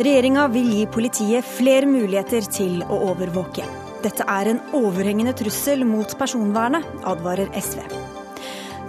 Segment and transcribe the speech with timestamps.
[0.00, 3.66] Regjeringa vil gi politiet flere muligheter til å overvåke.
[4.00, 7.82] Dette er en overhengende trussel mot personvernet, advarer SV.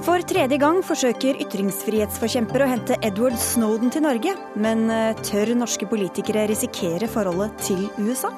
[0.05, 5.85] For tredje gang forsøker ytringsfrihetsforkjempere å hente Edward Snowden til Norge, men eh, tør norske
[5.91, 8.31] politikere risikere forholdet til USA?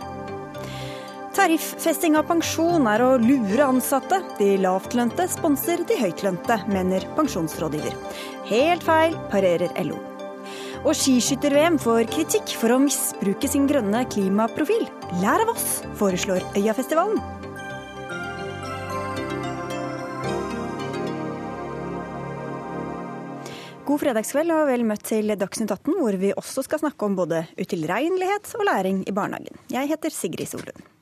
[1.33, 4.19] Tariffesting av pensjon er å lure ansatte.
[4.37, 7.95] De lavtlønte sponser de høytlønte, mener pensjonsrådgiver.
[8.51, 9.97] Helt feil, parerer LO.
[10.83, 14.85] Og skiskytter-VM får kritikk for å misbruke sin grønne klimaprofil.
[15.23, 17.17] Lær av oss, foreslår Øyafestivalen.
[23.89, 27.47] God fredagskveld og vel møtt til Dagsnytt 18, hvor vi også skal snakke om både
[27.57, 29.57] utilregnelighet og læring i barnehagen.
[29.73, 30.92] Jeg heter Sigrid Solund.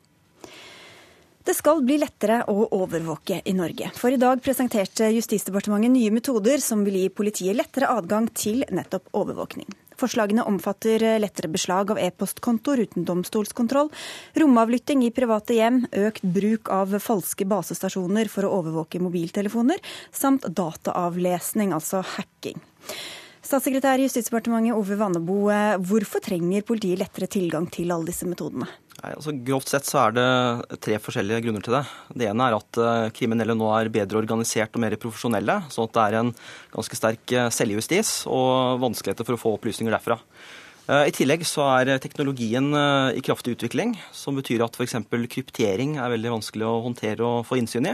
[1.42, 3.88] Det skal bli lettere å overvåke i Norge.
[3.98, 9.10] For i dag presenterte Justisdepartementet nye metoder som vil gi politiet lettere adgang til nettopp
[9.18, 9.66] overvåkning.
[9.98, 13.90] Forslagene omfatter lettere beslag av e-postkontoer uten domstolskontroll,
[14.38, 19.82] romavlytting i private hjem, økt bruk av falske basestasjoner for å overvåke mobiltelefoner,
[20.14, 22.62] samt dataavlesning, altså hacking.
[23.42, 28.70] Statssekretær i Justisdepartementet Ove Vannebo, eh, hvorfor trenger politiet lettere tilgang til alle disse metodene?
[29.02, 31.82] Nei, altså Grovt sett så er det tre forskjellige grunner til det.
[32.22, 35.56] Det ene er at eh, kriminelle nå er bedre organisert og mer profesjonelle.
[35.74, 36.30] Sånn at det er en
[36.76, 40.22] ganske sterk eh, selvjustis og vanskeligheter for å få opplysninger derfra.
[40.92, 42.74] I tillegg så er teknologien
[43.16, 44.98] i kraftig utvikling, som betyr at f.eks.
[45.30, 47.88] kryptering er veldig vanskelig å håndtere og få innsyn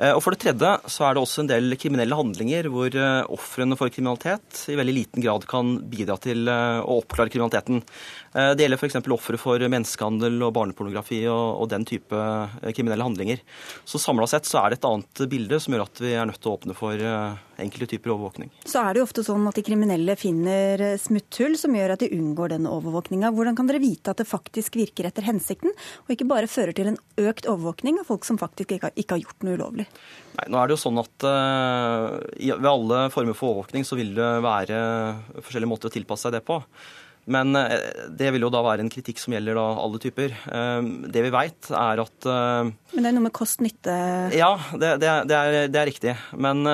[0.00, 3.20] Eh, og For det tredje så er det også en del kriminelle handlinger hvor eh,
[3.32, 7.82] ofrene for kriminalitet i veldig liten grad kan bidra til eh, å oppklare kriminaliteten.
[8.32, 8.96] Det gjelder f.eks.
[9.12, 12.16] ofre for menneskehandel og barnepornografi og, og, den type
[12.72, 13.42] kriminelle handlinger.
[13.84, 16.40] Så Samla sett så er det et annet bilde som gjør at vi er nødt
[16.40, 16.96] til å åpne for
[17.60, 18.48] enkelte typer overvåkning.
[18.64, 22.08] Så er det jo ofte sånn at de kriminelle finner smutthull som gjør at de
[22.16, 23.34] unngår denne overvåkninga.
[23.36, 25.76] Hvordan kan dere vite at det faktisk virker etter hensikten,
[26.06, 29.44] og ikke bare fører til en økt overvåkning av folk som faktisk ikke har gjort
[29.44, 29.81] noe ulovlig?
[30.32, 34.14] Nei, nå er det jo sånn at uh, Ved alle former for overvåkning så vil
[34.16, 34.78] det være
[35.38, 36.56] forskjellige måter å tilpasse seg det på.
[37.32, 37.74] Men uh,
[38.08, 40.34] det vil jo da være en kritikk som gjelder da alle typer.
[40.48, 43.96] Uh, det vi veit, er at Men det er noe med kost-nytte?
[44.36, 46.16] Ja, det, det, det, er, det, er, riktig.
[46.32, 46.64] Men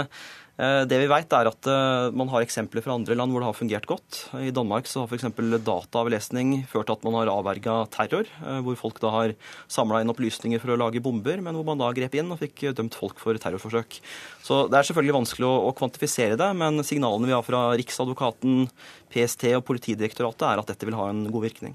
[0.59, 3.55] det vi vet er at eh, Man har eksempler fra andre land hvor det har
[3.55, 4.17] fungert godt.
[4.43, 5.29] I Danmark så har f.eks.
[5.63, 8.27] dataavlesning ført til at man har avverga terror.
[8.43, 9.37] Eh, hvor folk da har
[9.71, 12.73] samla inn opplysninger for å lage bomber, men hvor man da grep inn og fikk
[12.75, 14.01] dømt folk for terrorforsøk.
[14.43, 18.67] Så Det er selvfølgelig vanskelig å, kvantifisere det, men signalene vi har fra Riksadvokaten,
[19.13, 21.75] PST og Politidirektoratet er at dette vil ha en god virkning.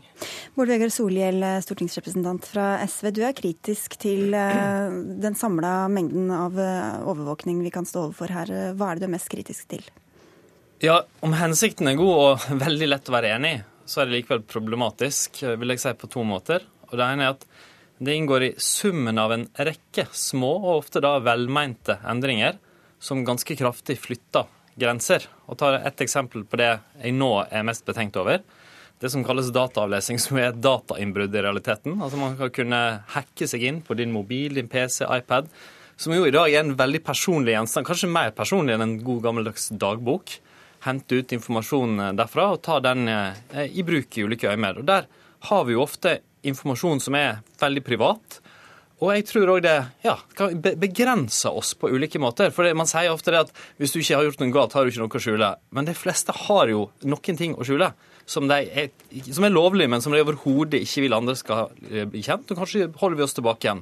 [0.55, 3.09] Bård Vegar Solhjell, stortingsrepresentant fra SV.
[3.15, 8.33] Du er kritisk til eh, den samla mengden av eh, overvåkning vi kan stå overfor
[8.35, 8.53] her.
[8.77, 9.85] Hva er det du er mest kritisk til?
[10.83, 14.19] Ja, Om hensikten er god og veldig lett å være enig i, så er det
[14.19, 16.65] likevel problematisk, vil jeg si på to måter.
[16.91, 17.47] Og Det ene er at
[18.03, 22.57] det inngår i summen av en rekke små og ofte da velmente endringer
[23.03, 24.47] som ganske kraftig flytter
[24.79, 25.27] grenser.
[25.47, 28.43] Og tar et eksempel på det jeg nå er mest betenkt over.
[29.01, 31.97] Det som kalles dataavlesing, som er datainnbrudd i realiteten.
[31.99, 32.81] Altså Man kan kunne
[33.15, 35.49] hacke seg inn på din mobil, din PC, iPad.
[35.99, 39.21] Som jo i dag er en veldig personlig gjenstand, kanskje mer personlig enn en god
[39.27, 40.37] gammeldags dagbok.
[40.83, 44.81] Hente ut informasjon derfra og ta den eh, i bruk i ulike øyemed.
[44.81, 45.07] Og Der
[45.49, 48.39] har vi jo ofte informasjon som er veldig privat,
[49.01, 50.15] og jeg tror òg det ja,
[50.79, 52.53] begrense oss på ulike måter.
[52.55, 54.91] For Man sier ofte det at hvis du ikke har gjort noe galt, har du
[54.93, 55.49] ikke noe å skjule.
[55.75, 57.91] Men de fleste har jo noen ting å skjule.
[58.23, 58.93] Som, er,
[59.35, 62.53] som er lovlig, men som de overhodet ikke vil andre skal eh, bli kjent.
[62.53, 63.81] Og kanskje holder vi oss tilbake igjen.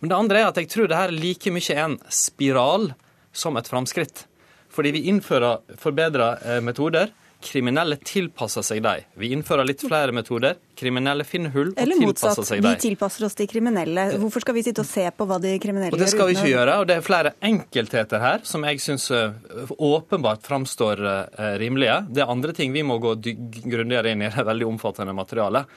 [0.00, 2.94] Men det andre er at jeg tror det her like mye er en spiral
[3.36, 4.24] som et framskritt.
[4.72, 7.12] Fordi vi innfører forbedra eh, metoder
[7.44, 9.04] Kriminelle tilpasser seg dem.
[9.20, 10.56] Vi innfører litt flere metoder.
[10.78, 12.74] Kriminelle finner hull og Eller motsatt, tilpasser seg dem.
[12.74, 14.06] Vi tilpasser oss de kriminelle.
[14.22, 15.98] Hvorfor skal vi sitte og se på hva de kriminelle gjør?
[15.98, 16.76] Og Det skal vi ikke gjøre.
[16.80, 19.36] og Det er flere enkeltheter her som jeg syns eh,
[19.76, 22.00] åpenbart framstår eh, rimelige.
[22.10, 25.72] Det er andre ting vi må gå grundigere inn i det veldig omfattende materialet.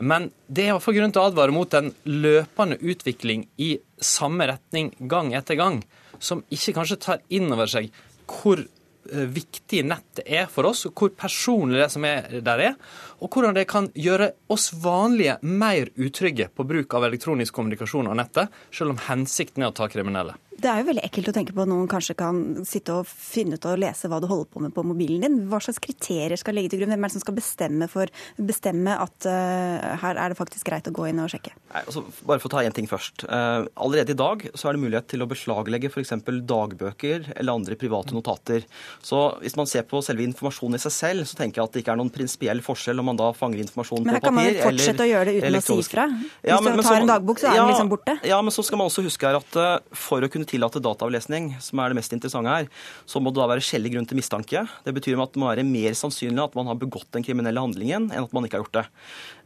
[0.00, 4.94] Men det er iallfall grunn til å advare mot en løpende utvikling i samme retning
[5.08, 5.82] gang etter gang,
[6.18, 7.92] som ikke kanskje tar inn over seg
[8.32, 12.78] hvor Eh, viktig nettet er for oss, hvor personlig det som er der er.
[13.22, 18.18] Og hvordan det kan gjøre oss vanlige mer utrygge på bruk av elektronisk kommunikasjon og
[18.18, 20.36] nettet, selv om hensikten er å ta kriminelle.
[20.62, 22.36] Det er jo veldig ekkelt å tenke på at noen kanskje kan
[22.68, 25.38] sitte og finne ut og lese hva du holder på med på mobilen din.
[25.50, 26.92] Hva slags kriterier skal legge til grunn?
[26.94, 30.86] Hvem er det som skal bestemme, for, bestemme at uh, her er det faktisk greit
[30.86, 31.54] å gå inn og sjekke?
[31.72, 33.24] Nei, altså, bare for å ta én ting først.
[33.26, 36.14] Uh, allerede i dag så er det mulighet til å beslaglegge f.eks.
[36.22, 38.68] dagbøker eller andre private notater.
[39.02, 41.82] Så hvis man ser på selve informasjonen i seg selv, så tenker jeg at det
[41.82, 44.60] ikke er noen prinsipiell forskjell om man da fanger informasjon på papir eller Men her
[44.60, 46.06] kan man fortsette å gjøre det uten å si ifra?
[46.12, 48.18] Hvis ja, men, du tar en dagbok, så er ja, den liksom borte?
[48.30, 51.52] Ja, men så skal man også huske her at uh, for å kunne tillate dataavlesning,
[51.64, 52.68] som er det mest interessante her,
[53.08, 54.64] så må det da være skjellig grunn til mistanke.
[54.86, 58.10] Det betyr at det må være mer sannsynlig at man har begått den kriminelle handlingen,
[58.12, 58.84] enn at man ikke har gjort det.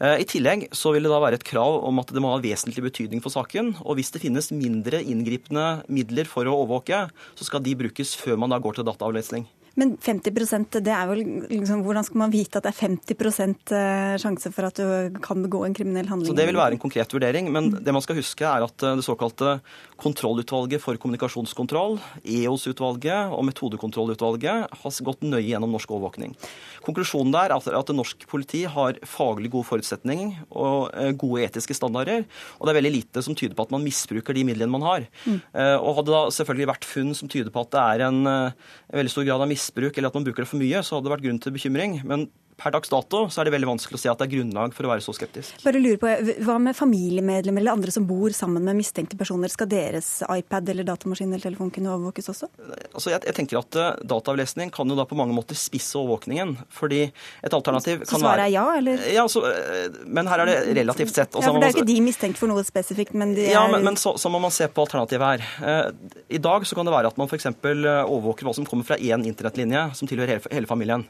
[0.01, 2.43] Eh, I tillegg så vil det da være et krav om at det må ha
[2.43, 3.75] vesentlig betydning for saken.
[3.85, 7.07] Og hvis det finnes mindre inngripende midler for å overvåke,
[7.39, 9.47] så skal de brukes før man da går til dataavlesning.
[9.77, 14.15] Men 50% det er vel liksom, Hvordan skal man vite at det er 50 eh,
[14.23, 16.31] sjanse for at du kan begå en kriminell handling?
[16.31, 17.51] Så Det vil være en konkret vurdering.
[17.53, 19.59] Men det man skal huske er at eh, det såkalte
[19.97, 26.35] Kontrollutvalget for kommunikasjonskontroll, EOS-utvalget og Metodekontrollutvalget har gått nøye gjennom norsk overvåkning.
[26.85, 32.25] Konklusjonen der er at norsk politi har faglig god forutsetning og eh, gode etiske standarder.
[32.57, 35.09] Og det er veldig lite som tyder på at man misbruker de midlene man har.
[35.27, 35.41] Mm.
[35.85, 39.13] Og hadde da selvfølgelig vært funn som tyder på at det er en, en veldig
[39.13, 41.15] stor grad av misbruk misbruk eller at man bruker det for mye, så hadde det
[41.17, 41.99] vært grunn til bekymring.
[42.07, 44.73] Men per dags dato så er det veldig vanskelig å se at det er grunnlag
[44.73, 45.59] for å være så skeptisk.
[45.61, 46.13] Bare lurer på,
[46.47, 49.53] Hva med familiemedlemmer eller andre som bor sammen med mistenkte personer?
[49.53, 52.49] Skal deres iPad eller datamaskin eller telefon kunne overvåkes også?
[52.95, 56.57] Altså jeg, jeg, tenker at uh, Dataavlesning kan jo da på mange måter spisse overvåkningen.
[56.73, 58.11] fordi et alternativ kan være...
[58.15, 59.07] Så svaret er ja, eller?
[59.19, 61.37] Ja, så, uh, Men her er det relativt sett.
[61.37, 63.67] ja, for Det er jo ikke de mistenkt for noe spesifikt, men de er Ja,
[63.73, 65.45] men, men så, så, må man se på alternativet her.
[65.61, 67.53] Uh, I dag så kan det være at man f.eks.
[67.53, 71.05] overvåker hva som kommer fra én internettlinje som tilhører hele, hele familien.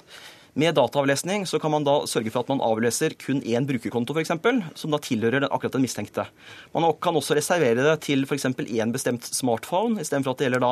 [0.57, 4.31] Med dataavlesning så kan man da sørge for at man avleser kun én brukerkonto, f.eks.,
[4.81, 6.25] som da tilhører den, akkurat den mistenkte.
[6.73, 8.47] Man kan også reservere det til f.eks.
[8.65, 10.71] én bestemt smartphone, istedenfor at det gjelder da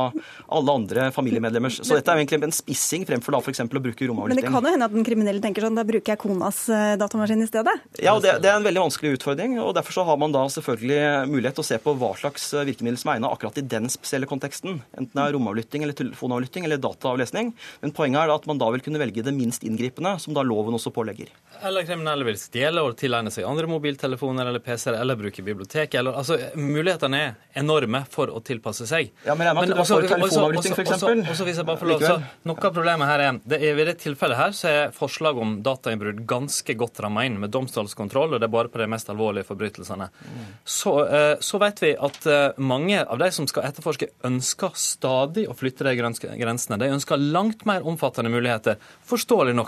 [0.57, 1.83] alle andre familiemedlemmers.
[1.85, 3.61] Så dette er jo egentlig en spissing fremfor da f.eks.
[3.61, 4.33] å bruke romavlytting.
[4.33, 6.95] Men det kan jo hende at den kriminelle tenker sånn, da bruker jeg konas eh,
[7.01, 7.77] datamaskin i stedet?
[8.01, 9.59] Ja, det, det, er en veldig vanskelig utfordring.
[9.61, 12.65] og Derfor så har man da selvfølgelig mulighet til å se på hva slags eh,
[12.71, 14.81] virkemiddel som er egnet akkurat i den spesielle konteksten.
[14.97, 17.53] Enten det er romavlytting eller telefonavlytting eller dataavlesning.
[17.85, 19.74] Men poenget er at man da vil kunne velge det minst inngripende,
[20.19, 21.31] som da loven også pålegger.
[21.65, 25.95] Eller kriminelle vil stjele og tilegne seg andre mobiltelefoner eller PC-er, eller bruke bibliotek.
[25.95, 29.13] Eller, altså, mulighetene er enorme for å tilpasse seg.
[29.25, 31.43] Ja, Men jeg mener at du får telefonavlytting, f.eks.
[31.47, 33.97] hvis jeg bare får lov, så Noe av problemet her er det er, Ved det
[34.03, 38.49] tilfellet her så er forslag om datainnbrudd ganske godt ramma inn med domstolskontroll, og det
[38.49, 40.11] er bare på de mest alvorlige forbrytelsene.
[40.11, 40.45] Mm.
[40.77, 45.47] Så, eh, så vet vi at eh, mange av de som skal etterforske, ønsker stadig
[45.49, 46.79] å flytte de grensene.
[46.81, 48.79] De ønsker langt mer omfattende muligheter,
[49.09, 49.64] forståelig nok.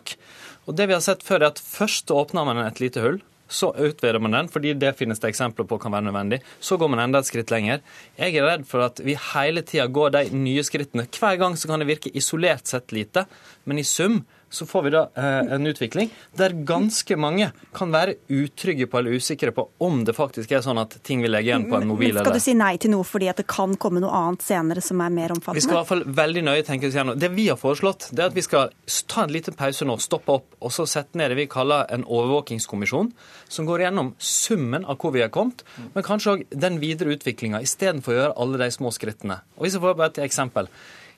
[0.67, 3.21] Og det vi har sett før er at Først åpner man et lite hull.
[3.47, 6.41] Så utvider man den, fordi det finnes det eksempler på kan være nødvendig.
[6.59, 7.83] Så går man enda et skritt lenger.
[8.19, 11.07] Jeg er redd for at vi hele tida går de nye skrittene.
[11.07, 13.27] Hver gang så kan det virke isolert sett lite,
[13.65, 18.17] men i sum så får vi da eh, en utvikling der ganske mange kan være
[18.33, 21.67] utrygge på eller usikre på om det faktisk er sånn at ting vil legge igjen
[21.71, 22.15] på en mobil.
[22.15, 24.85] Men skal du si nei til noe fordi at det kan komme noe annet senere
[24.85, 25.59] som er mer omfattende?
[25.59, 27.19] Vi skal i hvert fall veldig nøye tenke oss gjennom.
[27.21, 28.71] Det vi har foreslått, det er at vi skal
[29.11, 32.07] ta en liten pause nå, stoppe opp og så sette ned det vi kaller en
[32.07, 33.11] overvåkingskommisjon,
[33.49, 35.65] som går gjennom summen av hvor vi har kommet,
[35.95, 39.41] men kanskje òg den videre utviklinga, istedenfor å gjøre alle de små skrittene.
[39.59, 40.71] Og Hvis jeg får bare et eksempel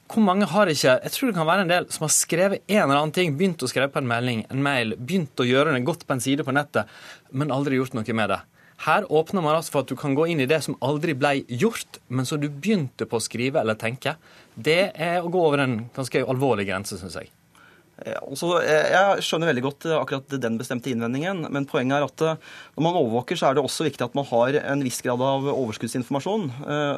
[0.09, 2.83] hvor mange har ikke Jeg tror det kan være en del som har skrevet en
[2.83, 5.85] eller annen ting, begynt å skrive på en melding, en mail, begynt å gjøre det
[5.87, 6.89] godt på en side på nettet,
[7.31, 8.41] men aldri gjort noe med det.
[8.87, 11.41] Her åpner man altså for at du kan gå inn i det som aldri ble
[11.51, 14.15] gjort, men som du begynte på å skrive eller tenke.
[14.55, 17.33] Det er å gå over en ganske alvorlig grense, syns jeg.
[18.23, 22.53] Altså, jeg skjønner veldig godt eh, akkurat den bestemte innvendingen, men poenget er at eh,
[22.77, 25.49] når man overvåker, så er det også viktig at man har en viss grad av
[25.51, 26.47] overskuddsinformasjon.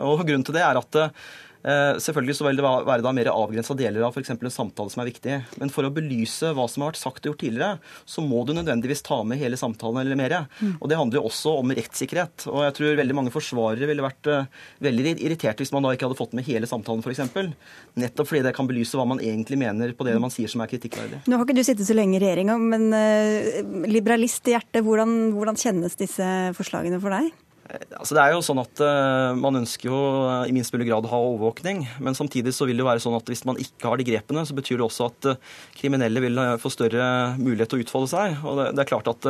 [0.04, 3.74] Og Grunnen til det er at Eh, selvfølgelig så vil det være da mer avgrensa
[3.76, 4.32] deler av f.eks.
[4.32, 5.36] en samtale som er viktig.
[5.60, 8.54] Men for å belyse hva som har vært sagt og gjort tidligere, så må du
[8.56, 10.36] nødvendigvis ta med hele samtalen eller mer.
[10.60, 10.76] Mm.
[10.78, 12.46] Og det handler jo også om rettssikkerhet.
[12.50, 14.48] Og jeg tror veldig mange forsvarere ville vært uh,
[14.84, 17.52] veldig irritert hvis man da ikke hadde fått med hele samtalen, f.eks.
[18.00, 20.70] Nettopp fordi det kan belyse hva man egentlig mener på det man sier som er
[20.70, 21.24] kritikkverdig.
[21.26, 25.34] Nå har ikke du sittet så lenge i regjeringa, men uh, liberalist i hjertet, hvordan,
[25.36, 27.30] hvordan kjennes disse forslagene for deg?
[27.70, 31.06] Altså det er jo sånn at uh, Man ønsker jo uh, i minst mulig grad
[31.06, 33.90] å ha overvåkning, men samtidig så vil det jo være sånn at hvis man ikke
[33.90, 35.38] har de grepene, så betyr det også at uh,
[35.78, 37.04] kriminelle vil få større
[37.38, 38.38] mulighet til å utfolde seg.
[38.42, 39.28] Og det, det er klart at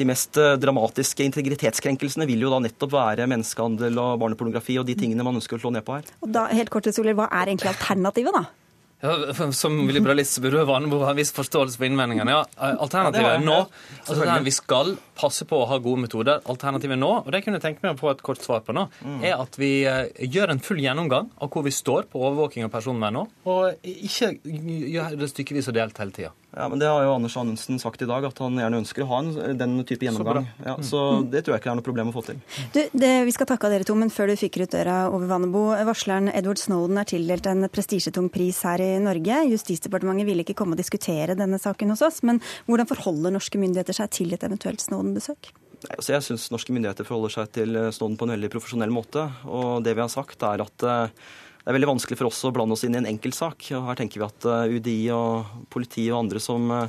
[0.00, 5.26] De mest dramatiske integritetskrenkelsene vil jo da nettopp være menneskehandel og barnepornografi og de tingene
[5.26, 6.08] man ønsker å slå ned på her.
[6.24, 8.59] Og da, helt kort, Soler, Hva er egentlig alternativet, da?
[9.00, 12.34] Ja, som liberalist så burde Vanebo ha en viss forståelse for innvendingene.
[12.34, 13.64] Ja, alternativet ja, nå
[14.10, 16.42] der Vi skal passe på å ha gode metoder.
[16.44, 18.86] Alternativet nå, og det kunne jeg tenke meg å få et kort svar på nå,
[19.00, 19.22] mm.
[19.24, 22.74] er at vi uh, gjør en full gjennomgang av hvor vi står på overvåking av
[22.74, 26.34] personvern nå, og ikke gjør det stykkevis og delt hele tida.
[26.56, 29.08] Ja, men Det har jo Anders Anundsen sagt i dag, at han gjerne ønsker å
[29.12, 30.48] ha en, den type gjennomgang.
[30.50, 31.28] Så, ja, så mm.
[31.30, 32.40] det tror jeg ikke er noe problem å få til.
[32.74, 35.62] Du, det, vi skal takke dere to, men før du fyker ut døra over Vannebo.
[35.86, 39.44] Varsleren Edward Snowden er tildelt en prestisjetung pris her i Norge.
[39.52, 42.18] Justisdepartementet ville ikke komme og diskutere denne saken hos oss.
[42.26, 45.52] Men hvordan forholder norske myndigheter seg til et eventuelt Snowden-besøk?
[45.86, 49.28] Altså jeg syns norske myndigheter forholder seg til Snowden på en veldig profesjonell måte.
[49.46, 51.30] Og det vi har sagt, er at uh,
[51.70, 53.68] det er veldig vanskelig for oss å blande oss inn i en enkeltsak.
[53.78, 56.88] Og her tenker vi at eh, UDI og politiet og andre som eh,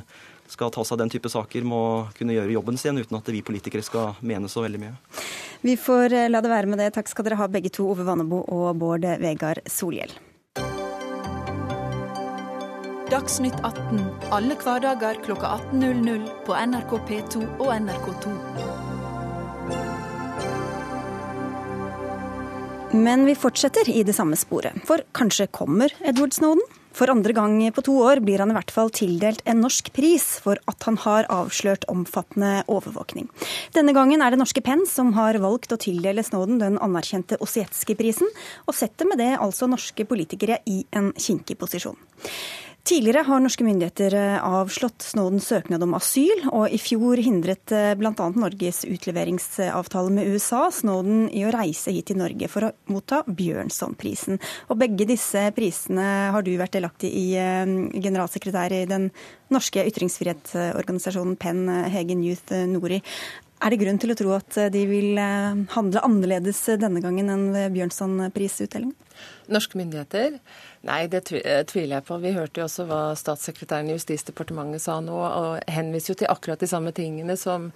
[0.50, 1.82] skal ta seg av den type saker, må
[2.16, 5.22] kunne gjøre jobben sin uten at vi politikere skal mene så veldig mye.
[5.62, 6.90] Vi får eh, la det være med det.
[6.98, 10.18] Takk skal dere ha begge to, Ove Vannebo og Bård Vegard Solhjell.
[13.12, 14.02] Dagsnytt 18
[14.34, 18.71] alle hverdager kl 18.00 på NRK P2 og NRK2.
[22.92, 26.60] Men vi fortsetter i det samme sporet, for kanskje kommer Edward Snowden?
[26.92, 30.26] For andre gang på to år blir han i hvert fall tildelt en norsk pris
[30.44, 33.30] for at han har avslørt omfattende overvåkning.
[33.72, 38.28] Denne gangen er det norske Penn som har valgt å tildele Snowden den anerkjente Osietzky-prisen,
[38.68, 41.96] og setter med det altså norske politikere i en kinkig posisjon.
[42.82, 47.92] Tidligere har norske myndigheter eh, avslått Snowdens søknad om asyl, og i fjor hindret eh,
[47.94, 48.24] bl.a.
[48.34, 54.40] Norges utleveringsavtale med USA Snowden i å reise hit til Norge for å motta Bjørnsonprisen.
[54.66, 57.62] Og begge disse prisene har du vært delaktig i, eh,
[58.02, 59.12] generalsekretær i den
[59.54, 62.98] norske ytringsfrihetsorganisasjonen Penn, Hegen Youth Nori.
[63.62, 67.76] Er det grunn til å tro at de vil handle annerledes denne gangen enn ved
[67.78, 68.98] Bjørnsonprisutdelingen?
[69.50, 70.36] Norske myndigheter?
[70.86, 72.18] Nei, det eh, tviler jeg på.
[72.22, 76.62] Vi hørte jo også hva statssekretæren i Justisdepartementet sa nå, og henviser jo til akkurat
[76.62, 77.70] de samme tingene som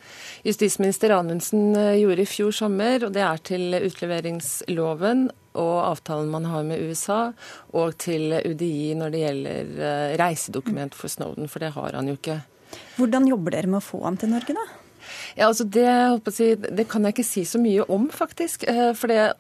[0.47, 3.07] justisminister Anundsen eh, gjorde i fjor sommer.
[3.07, 7.31] Og det er til utleveringsloven og avtalen man har med USA,
[7.73, 12.19] og til UDI når det gjelder eh, reisedokument for Snowden, for det har han jo
[12.19, 12.41] ikke.
[12.99, 14.67] Hvordan jobber dere med å få ham til Norge, da?
[15.37, 15.87] Ja, altså det,
[16.35, 18.67] si, det, kan jeg ikke si så mye om, faktisk.
[18.99, 19.31] For det,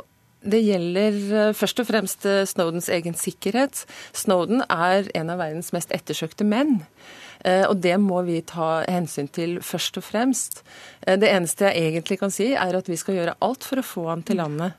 [0.44, 3.84] det gjelder eh, først og fremst eh, Snowdens egen sikkerhet.
[4.16, 6.80] Snowden er en av verdens mest ettersøkte menn.
[7.46, 10.62] Eh, og det må vi ta hensyn til først og fremst.
[11.06, 14.08] Det eneste jeg egentlig kan si, er at vi skal gjøre alt for å få
[14.10, 14.76] han til landet.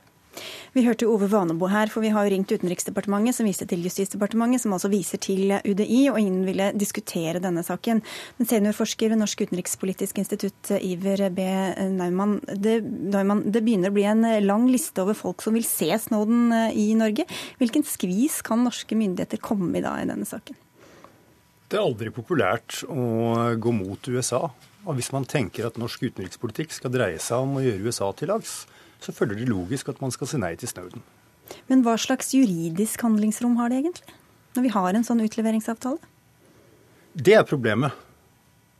[0.74, 4.62] Vi hørte Ove Vanebo her, for vi har jo ringt Utenriksdepartementet, som viste til Justisdepartementet,
[4.64, 8.02] som altså viser til UDI, og ingen ville diskutere denne saken.
[8.38, 11.48] Men seniorforsker ved Norsk utenrikspolitisk institutt, Iver B.
[11.96, 15.90] Neumann, det, Neumann, det begynner å bli en lang liste over folk som vil se
[16.08, 17.26] Snowden eh, i Norge.
[17.60, 20.58] Hvilken skvis kan norske myndigheter komme i da i denne saken?
[21.68, 24.46] Det er aldri populært å gå mot USA.
[24.88, 28.32] Og hvis man tenker at norsk utenrikspolitikk skal dreie seg om å gjøre USA til
[28.32, 28.62] lags,
[29.02, 31.04] så følger det logisk at man skal si nei til Snowden.
[31.70, 34.16] Men hva slags juridisk handlingsrom har det egentlig,
[34.56, 36.00] når vi har en sånn utleveringsavtale?
[37.18, 37.94] Det er problemet.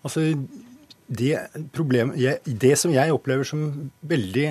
[0.06, 0.24] Altså,
[1.08, 1.32] det,
[1.74, 4.48] problemet jeg, det som jeg opplever som veldig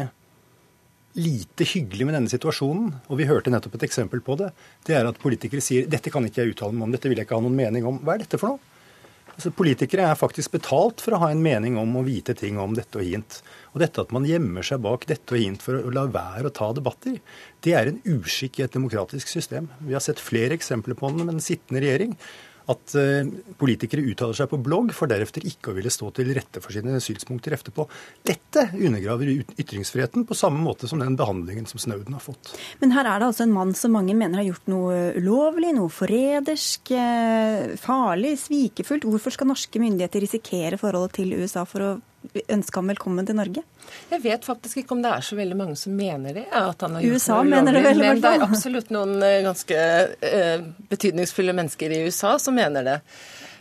[1.18, 4.52] lite hyggelig med denne situasjonen, og vi hørte nettopp et eksempel på det,
[4.86, 7.26] det er at politikere sier dette kan ikke jeg uttale meg om, dette vil jeg
[7.26, 8.02] ikke ha noen mening om.
[8.06, 8.77] Hva er dette for noe?
[9.38, 12.74] Altså, politikere er faktisk betalt for å ha en mening om å vite ting om
[12.74, 13.36] dette og hint.
[13.76, 16.56] Og dette at man gjemmer seg bak dette og hint for å la være å
[16.58, 17.20] ta debatter,
[17.62, 19.70] det er en uskikk i et demokratisk system.
[19.86, 22.18] Vi har sett flere eksempler på den med den sittende regjering
[22.72, 23.28] at eh,
[23.60, 27.00] politikere uttaler seg på blogg, for deretter ikke å ville stå til rette for sine
[27.04, 27.88] synspunkter etterpå.
[28.28, 32.52] Dette undergraver ytringsfriheten på samme måte som den behandlingen som Snowden har fått.
[32.82, 35.94] Men her er det altså en mann som mange mener har gjort noe ulovlig, noe
[35.94, 39.08] forrædersk, eh, farlig, svikefullt.
[39.08, 41.96] Hvorfor skal norske myndigheter risikere forholdet til USA for å
[42.52, 43.64] ønske ham velkommen til Norge?
[44.12, 46.46] Jeg vet faktisk ikke om det er så veldig mange som mener det.
[46.52, 49.82] at han har gjort USA mener det veldig Men det er absolutt noen eh, ganske
[50.24, 52.98] uh, betydningsfulle mennesker i USA som mener det.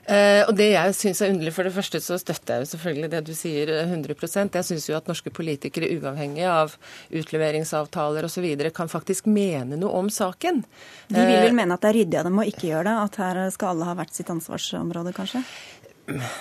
[0.07, 3.09] Uh, og det jeg syns er underlig, For det første så støtter jeg jo selvfølgelig
[3.11, 6.77] det du sier 100% Jeg syns jo at norske politikere, uavhengig av
[7.11, 8.47] utleveringsavtaler osv.,
[8.77, 10.63] kan faktisk mene noe om saken.
[11.11, 12.95] De vil vel mene at det er ryddig av dem å ikke gjøre det?
[13.03, 15.43] At her skal alle ha hvert sitt ansvarsområde, kanskje?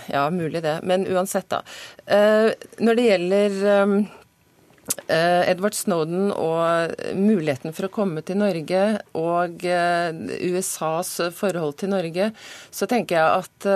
[0.07, 0.79] Ja, mulig det.
[0.83, 1.63] Men uansett, da.
[2.05, 8.83] Eh, når det gjelder eh, Edward Snowden og muligheten for å komme til Norge
[9.17, 10.11] og eh,
[10.53, 12.31] USAs forhold til Norge,
[12.69, 13.69] så tenker jeg at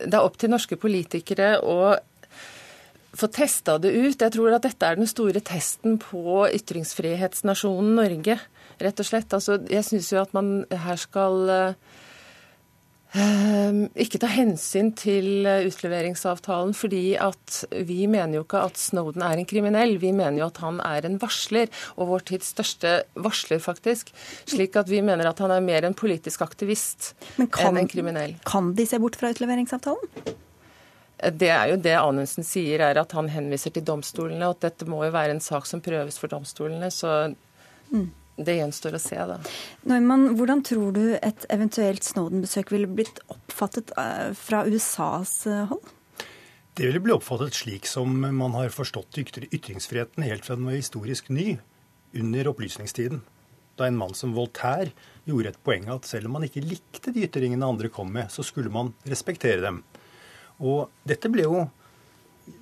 [0.00, 1.92] det er opp til norske politikere å
[3.20, 4.22] få testa det ut.
[4.22, 8.38] Jeg tror at dette er den store testen på ytringsfrihetsnasjonen Norge,
[8.80, 9.34] rett og slett.
[9.36, 11.74] Altså, jeg syns jo at man her skal
[13.10, 19.40] ikke ta hensyn til eh, utleveringsavtalen, fordi at vi mener jo ikke at Snowden er
[19.40, 19.96] en kriminell.
[19.98, 24.12] Vi mener jo at han er en varsler, og vår tids største varsler, faktisk.
[24.46, 28.36] Slik at vi mener at han er mer en politisk aktivist kan, enn en kriminell.
[28.46, 30.38] Kan de se bort fra utleveringsavtalen?
[31.20, 34.88] Det er jo det Anundsen sier, er at han henviser til domstolene, og at dette
[34.88, 36.88] må jo være en sak som prøves for domstolene.
[36.94, 37.34] Så
[37.90, 38.06] mm.
[38.40, 39.36] Det gjenstår å se, da.
[39.90, 45.90] Neumann, hvordan tror du et eventuelt Snowden-besøk ville blitt oppfattet eh, fra USAs eh, hold?
[46.78, 51.28] Det ville bli oppfattet slik som man har forstått ytringsfriheten helt fra den var historisk
[51.28, 51.58] ny,
[52.16, 53.20] under opplysningstiden.
[53.76, 54.94] Da en mann som Voltaire
[55.28, 58.32] gjorde et poeng av at selv om man ikke likte de ytringene andre kom med,
[58.32, 59.82] så skulle man respektere dem.
[60.60, 61.66] Og dette ble jo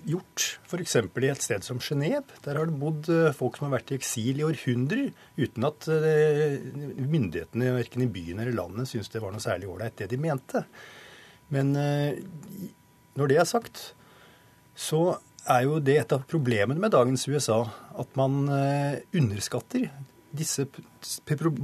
[0.08, 0.96] gjort f.eks.
[0.96, 2.26] i et sted som Genéve.
[2.44, 5.06] Der har det bodd eh, folk som har vært i eksil i århundrer
[5.38, 6.58] uten at eh,
[6.98, 10.64] myndighetene verken i byen eller landet syntes det var noe særlig ålreit, det de mente.
[11.54, 12.20] Men eh,
[13.18, 13.82] når det er sagt,
[14.78, 15.18] så
[15.48, 17.62] er jo det et av problemene med dagens USA
[17.98, 18.44] at man
[19.16, 19.88] underskatter
[20.34, 20.66] disse,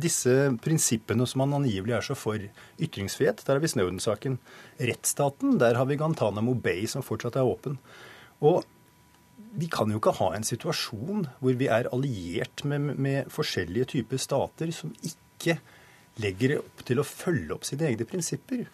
[0.01, 2.41] disse, prinsippene som man angivelig er så for.
[2.81, 4.39] Ytringsfrihet, der har vi Snowden-saken.
[4.81, 7.79] Rettsstaten, der har vi Guantánamo Bay, som fortsatt er åpen.
[8.45, 8.65] Og
[9.55, 14.21] vi kan jo ikke ha en situasjon hvor vi er alliert med, med forskjellige typer
[14.21, 15.59] stater som ikke
[16.23, 18.67] legger opp til å følge opp sine egne prinsipper.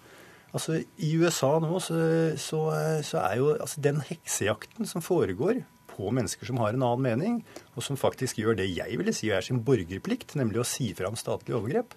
[0.50, 1.98] Altså, I USA nå så,
[2.40, 2.62] så,
[3.06, 7.36] så er jo altså, den heksejakten som foregår på mennesker som har en annen mening,
[7.76, 11.10] og som faktisk gjør det jeg ville si er sin borgerplikt, nemlig å si fra
[11.10, 11.94] om statlige overgrep,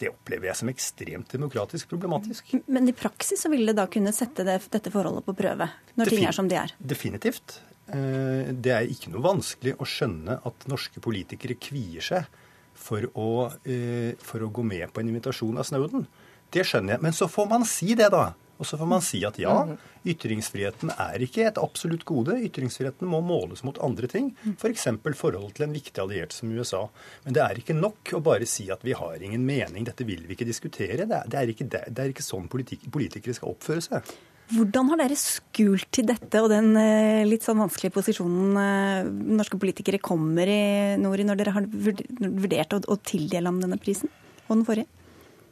[0.00, 2.56] det opplever jeg som ekstremt demokratisk problematisk.
[2.66, 6.10] Men i praksis så vil det da kunne sette det, dette forholdet på prøve, når
[6.10, 6.74] Defin ting er som de er?
[6.94, 7.58] Definitivt.
[7.86, 12.40] Eh, det er ikke noe vanskelig å skjønne at norske politikere kvier seg
[12.74, 16.08] for å, eh, for å gå med på en invitasjon av Snowden.
[16.50, 17.02] Det skjønner jeg.
[17.02, 18.32] Men så får man si det, da.
[18.58, 19.78] Og så får man si at ja, mhm.
[20.14, 22.36] ytringsfriheten er ikke et absolutt gode.
[22.46, 24.86] Ytringsfriheten må måles mot andre ting, f.eks.
[25.04, 26.84] For forholdet til en viktig alliert som USA.
[27.24, 30.22] Men det er ikke nok å bare si at vi har ingen mening, dette vil
[30.28, 31.02] vi ikke diskutere.
[31.02, 34.14] Det er, det er, ikke, det er ikke, sånn politik, politikere skal oppføre seg.
[34.54, 39.06] Hvordan har dere skult til dette og den eh, litt sånn vanskelige posisjonen eh,
[39.40, 40.64] norske politikere kommer i
[41.00, 44.12] Nori, når dere har vurdert å tildele ham denne prisen
[44.44, 45.03] og den forrige?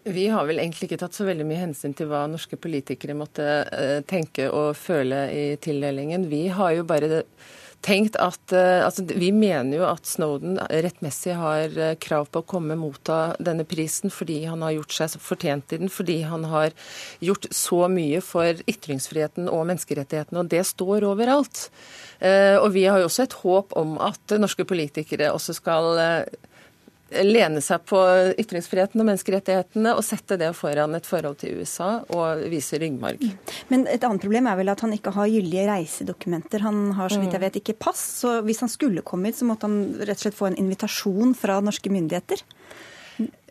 [0.04, 3.44] Vi har vel egentlig ikke tatt så veldig mye hensyn til hva norske politikere måtte
[3.70, 6.26] uh, tenke og føle i tildelingen.
[6.30, 7.22] Vi har jo bare
[7.86, 12.48] tenkt at uh, altså, Vi mener jo at Snowden rettmessig har uh, krav på å
[12.50, 16.74] komme motta denne prisen fordi han har gjort seg fortjent i den, fordi han har
[17.22, 21.68] gjort så mye for ytringsfriheten og menneskerettighetene, og det står overalt.
[22.22, 25.88] Og vi har jo også et håp om at norske politikere også skal
[27.24, 27.98] lene seg på
[28.40, 33.22] ytringsfriheten og menneskerettighetene og sette det foran et forhold til USA og vise ryggmarg.
[33.72, 36.64] Men et annet problem er vel at han ikke har gyldige reisedokumenter.
[36.66, 37.46] Han har så vidt jeg mm.
[37.48, 38.02] vet ikke pass.
[38.22, 41.36] Så hvis han skulle komme hit, så måtte han rett og slett få en invitasjon
[41.38, 42.44] fra norske myndigheter.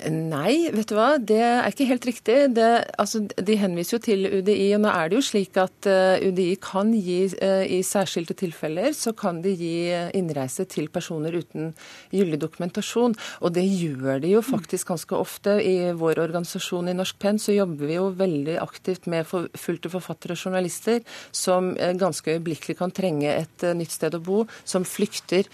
[0.09, 1.19] Nei, vet du hva.
[1.21, 2.37] Det er ikke helt riktig.
[2.55, 2.67] Det,
[3.01, 4.71] altså, de henviser jo til UDI.
[4.77, 8.95] og Nå er det jo slik at eh, UDI kan gi, uh, i særskilte tilfeller,
[8.97, 9.73] så kan de gi
[10.17, 11.73] innreise til personer uten
[12.09, 13.13] gyldig dokumentasjon.
[13.45, 15.59] Og det gjør de jo faktisk ganske ofte.
[15.61, 20.37] I vår organisasjon i Norsk Penn så jobber vi jo veldig aktivt med forfulgte forfattere
[20.37, 21.01] og journalister
[21.35, 25.49] som ganske øyeblikkelig kan trenge et nytt sted å bo, som flykter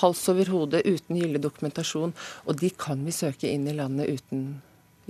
[0.00, 2.14] hals over hode uten gyldig dokumentasjon.
[2.46, 4.44] Og de kan vi søke inn i landet uten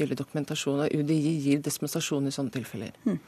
[0.01, 0.87] gyldig dokumentasjon.
[0.87, 2.97] Og UDI gir dispensasjon i sånne tilfeller.
[3.05, 3.21] Hmm.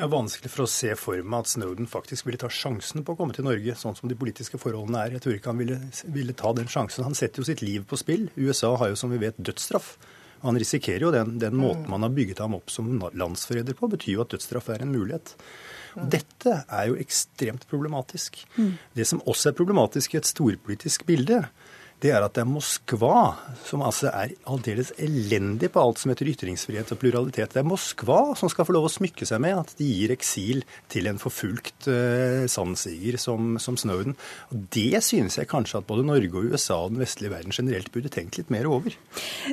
[0.00, 3.12] Det er vanskelig for å se for meg at Snowden faktisk ville ta sjansen på
[3.12, 5.16] å komme til Norge, sånn som de politiske forholdene er.
[5.18, 5.76] Jeg tror ikke han ville,
[6.14, 7.04] ville ta den sjansen.
[7.04, 8.30] Han setter jo sitt liv på spill.
[8.38, 9.98] USA har jo som vi vet dødsstraff.
[10.40, 11.92] Han risikerer jo den, den måten hmm.
[11.92, 15.34] man har bygget ham opp som landsforræder på, betyr jo at dødsstraff er en mulighet.
[15.98, 18.40] Og dette er jo ekstremt problematisk.
[18.96, 21.42] Det som også er problematisk i et storpolitisk bilde,
[22.00, 23.16] det er at det er Moskva
[23.66, 27.52] som altså er aldeles elendig på alt som heter ytringsfrihet og pluralitet.
[27.52, 30.64] Det er Moskva som skal få lov å smykke seg med at de gir eksil
[30.92, 34.16] til en forfulgt uh, sannsiger som, som, Snowden.
[34.50, 37.92] Og Det synes jeg kanskje at både Norge og USA og den vestlige verden generelt
[37.92, 38.96] burde tenkt litt mer over.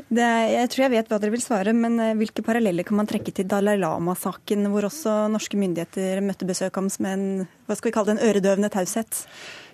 [0.07, 3.09] Er, jeg tror jeg vet hva dere vil svare, men eh, hvilke paralleller kan man
[3.09, 7.91] trekke til Dalai Lama-saken, hvor også norske myndigheter møtte besøk ham med en, hva skal
[7.91, 9.25] vi kalle det, en øredøvende taushet?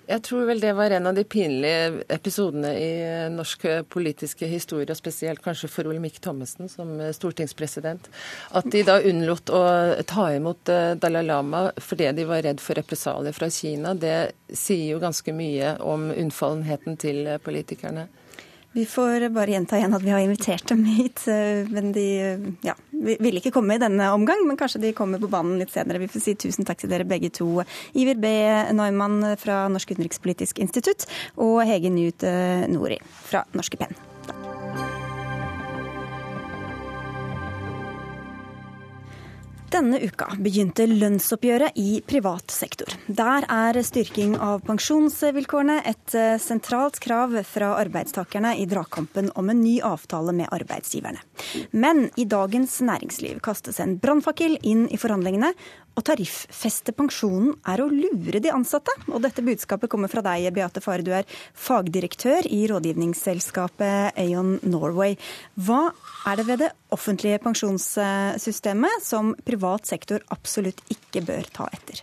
[0.03, 2.89] Jeg tror vel det var en av de pinlige episodene i
[3.31, 8.09] norsk politiske historie, og spesielt kanskje for Olemic Thommessen som stortingspresident.
[8.51, 9.63] At de da unnlot å
[10.09, 14.91] ta imot eh, Dalai Lama fordi de var redd for represalier fra Kina, det sier
[14.91, 18.09] jo ganske mye om unnfallenheten til politikerne.
[18.73, 21.25] Vi får bare gjenta igjen at vi har invitert dem hit.
[21.29, 22.05] Eh, men de
[22.65, 26.01] ja, ville ikke komme i denne omgang, men kanskje de kommer på banen litt senere.
[26.01, 27.49] Vi får si tusen takk til dere begge to.
[27.93, 28.31] Iver B.
[28.73, 31.05] Neumann fra Norsk utenrikspolitisk institutt
[31.38, 32.25] og Hege Newt
[32.73, 32.97] Nori
[33.29, 34.12] fra Norske Penn.
[39.73, 42.91] Denne uka begynte lønnsoppgjøret i privat sektor.
[43.09, 49.63] Der er styrking av pensjonsvilkårene et eh, sentralt krav fra arbeidstakerne i dragkampen om en
[49.63, 51.23] ny avtale med arbeidsgiverne.
[51.73, 55.55] Men i Dagens Næringsliv kastes en brannfakkel inn i forhandlingene,
[55.93, 58.93] å tariffeste pensjonen er å lure de ansatte.
[59.12, 61.06] Og dette budskapet kommer fra deg, Beate Fare.
[61.06, 65.17] Du er fagdirektør i rådgivningsselskapet Aon Norway.
[65.53, 65.91] Hva
[66.29, 72.01] er det ved det offentlige pensjonssystemet som privat sektor absolutt ikke bør ta etter?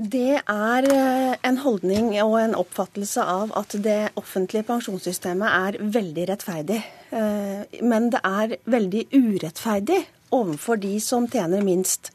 [0.00, 6.24] Det er eh, en holdning og en oppfattelse av at det offentlige pensjonssystemet er veldig
[6.30, 6.78] rettferdig.
[7.12, 9.98] Eh, men det er veldig urettferdig
[10.32, 12.14] overfor de som tjener minst.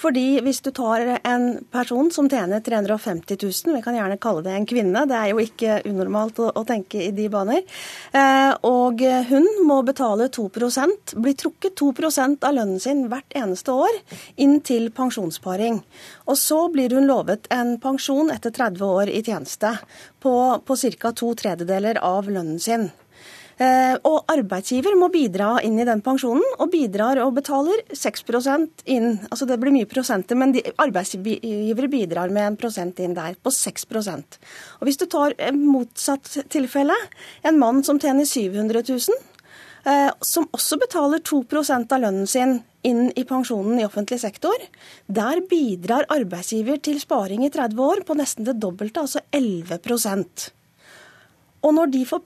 [0.00, 4.54] Fordi hvis du tar en person som tjener 350 000, vi kan gjerne kalle det
[4.56, 7.64] en kvinne, det er jo ikke unormalt å, å tenke i de baner,
[8.16, 11.90] eh, og hun må betale 2% bli trukket 2
[12.40, 14.00] av lønnen sin hvert eneste år
[14.40, 15.82] inn til pensjonssparing.
[16.26, 19.76] Og så blir hun lovet en pensjon etter 30 år i tjeneste
[20.22, 20.34] på,
[20.64, 21.12] på ca.
[21.12, 22.90] to tredjedeler av lønnen sin.
[23.60, 29.18] Eh, og arbeidsgiver må bidra inn i den pensjonen, og bidrar og betaler 6% inn.
[29.28, 34.38] Altså det blir mye prosenter, men arbeidsgivere bidrar med en prosent inn der, på 6%
[34.80, 36.96] Og Hvis du tar motsatt tilfelle,
[37.44, 39.20] en mann som tjener 700 000,
[39.84, 41.44] eh, som også betaler 2
[41.76, 44.56] av lønnen sin inn i pensjonen i offentlig sektor.
[45.06, 49.84] Der bidrar arbeidsgiver til sparing i 30 år på nesten det dobbelte, altså 11
[51.60, 52.22] og når de får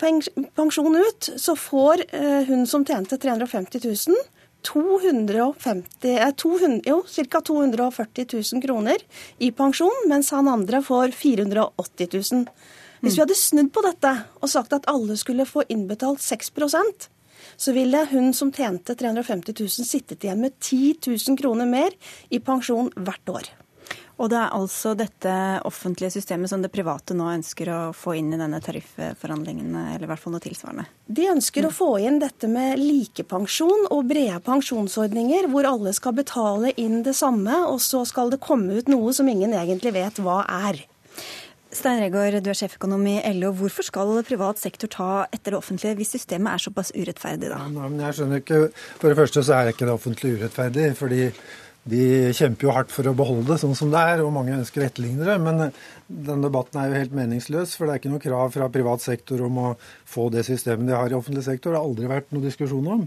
[0.55, 4.21] pensjon ut, så får eh, hun som tjente 350 000,
[4.65, 7.41] 250, 200, jo, ca.
[7.41, 9.03] 240 000 kroner
[9.39, 12.47] i pensjon, mens han andre får 480 000.
[13.05, 17.11] Hvis vi hadde snudd på dette og sagt at alle skulle få innbetalt 6%
[17.57, 21.95] så ville hun som tjente 350 000 sittet igjen med 10 000 kroner mer
[22.31, 23.51] i pensjon hvert år.
[24.15, 25.35] Og det er altså dette
[25.67, 30.11] offentlige systemet som det private nå ønsker å få inn i denne tariffforhandlingene, eller i
[30.13, 30.87] hvert fall noe tilsvarende?
[31.07, 31.69] De ønsker mm.
[31.69, 37.17] å få inn dette med likepensjon og brede pensjonsordninger, hvor alle skal betale inn det
[37.19, 40.85] samme, og så skal det komme ut noe som ingen egentlig vet hva er.
[41.75, 43.51] Stein Regaard, du er sjeføkonom i LO.
[43.59, 47.59] Hvorfor skal privat sektor ta etter det offentlige hvis systemet er såpass urettferdig, da?
[47.67, 48.61] Ja, men jeg skjønner ikke,
[49.01, 50.93] For det første så er ikke det offentlige urettferdig.
[50.95, 51.23] fordi
[51.85, 54.81] de kjemper jo hardt for å beholde det sånn som det er, og mange ønsker
[54.81, 55.37] å etterligne det.
[55.43, 55.67] Men
[56.09, 59.43] denne debatten er jo helt meningsløs, for det er ikke noe krav fra privat sektor
[59.45, 59.73] om å
[60.09, 61.75] få det systemet de har i offentlig sektor.
[61.75, 63.05] Det har aldri vært noe diskusjon om.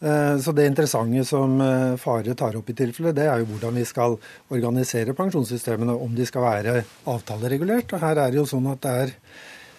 [0.00, 3.80] Eh, så det interessante som eh, Fare tar opp i tilfellet, det er jo hvordan
[3.80, 4.14] vi skal
[4.54, 7.92] organisere pensjonssystemene, om de skal være avtaleregulert.
[7.92, 9.16] Og her er det jo sånn at det er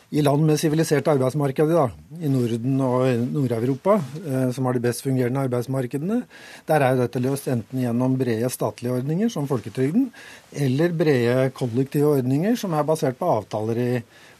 [0.09, 5.03] i land med siviliserte arbeidsmarkeder, da, i Norden og Nord-Europa, eh, som har de best
[5.05, 6.23] fungerende arbeidsmarkedene,
[6.69, 10.09] der er jo dette løst enten gjennom brede statlige ordninger, som folketrygden,
[10.65, 13.91] eller brede kollektive ordninger som er basert på avtaler i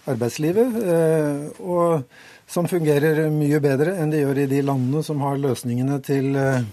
[0.10, 0.82] arbeidslivet.
[0.82, 2.04] Eh, og
[2.50, 6.66] som fungerer mye bedre enn de gjør i de landene som har løsningene til, eh,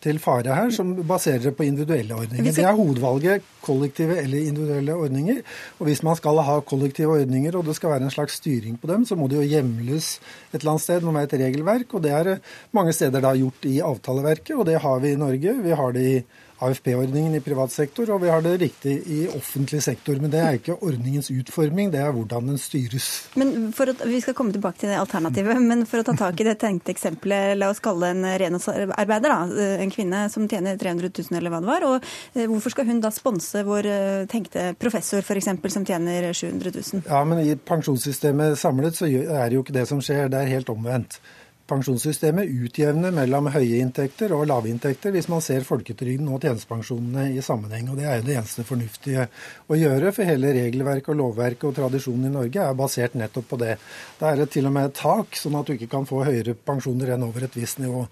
[0.00, 2.52] til fare her, som baserer seg på individuelle ordninger.
[2.56, 5.42] Det er hovedvalget kollektive eller individuelle ordninger.
[5.78, 8.88] Og hvis man skal ha kollektive ordninger og det skal være en slags styring på
[8.90, 10.10] dem, så må det jo hjemles
[10.52, 11.94] et eller annet sted med et regelverk.
[11.94, 12.34] Og det er
[12.76, 15.56] mange steder da gjort i avtaleverket, og det har vi i Norge.
[15.64, 16.18] Vi har det i
[16.58, 20.18] AFP-ordningen i privat sektor, og vi har det riktig i offentlig sektor.
[20.18, 23.08] Men det er ikke ordningens utforming, det er hvordan den styres.
[23.38, 26.40] Men for å, Vi skal komme tilbake til det alternativet, men for å ta tak
[26.40, 31.12] i det tenkte eksempelet, la oss kalle en renholdsarbeider, da, en kvinne som tjener 300
[31.12, 31.88] 000 eller hva det var.
[31.88, 36.74] og eh, Hvorfor skal hun da sponse vår eh, tenkte professor f.eks., som tjener 700
[36.74, 37.04] 000?
[37.06, 40.56] Ja, men I pensjonssystemet samlet så er det jo ikke det som skjer, det er
[40.56, 41.20] helt omvendt
[41.68, 47.44] pensjonssystemet utjevne mellom høye inntekter og lave inntekter hvis man ser folketrygden og tjenestepensjonene i
[47.44, 47.90] sammenheng.
[47.90, 49.26] og Det er jo det eneste fornuftige
[49.68, 53.60] å gjøre, for hele regelverket og lovverket og tradisjonen i Norge er basert nettopp på
[53.60, 53.76] det.
[54.18, 57.14] Det er til og med et tak, sånn at du ikke kan få høyere pensjoner
[57.14, 58.06] enn over et visst nivå.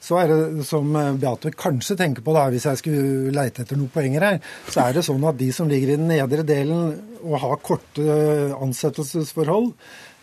[0.00, 3.92] Så er det som Beate kanskje tenker på, da, hvis jeg skulle leite etter noen
[3.92, 4.38] poenger her,
[4.70, 8.06] så er det sånn at de som ligger i den nedre delen og har korte
[8.56, 9.74] ansettelsesforhold,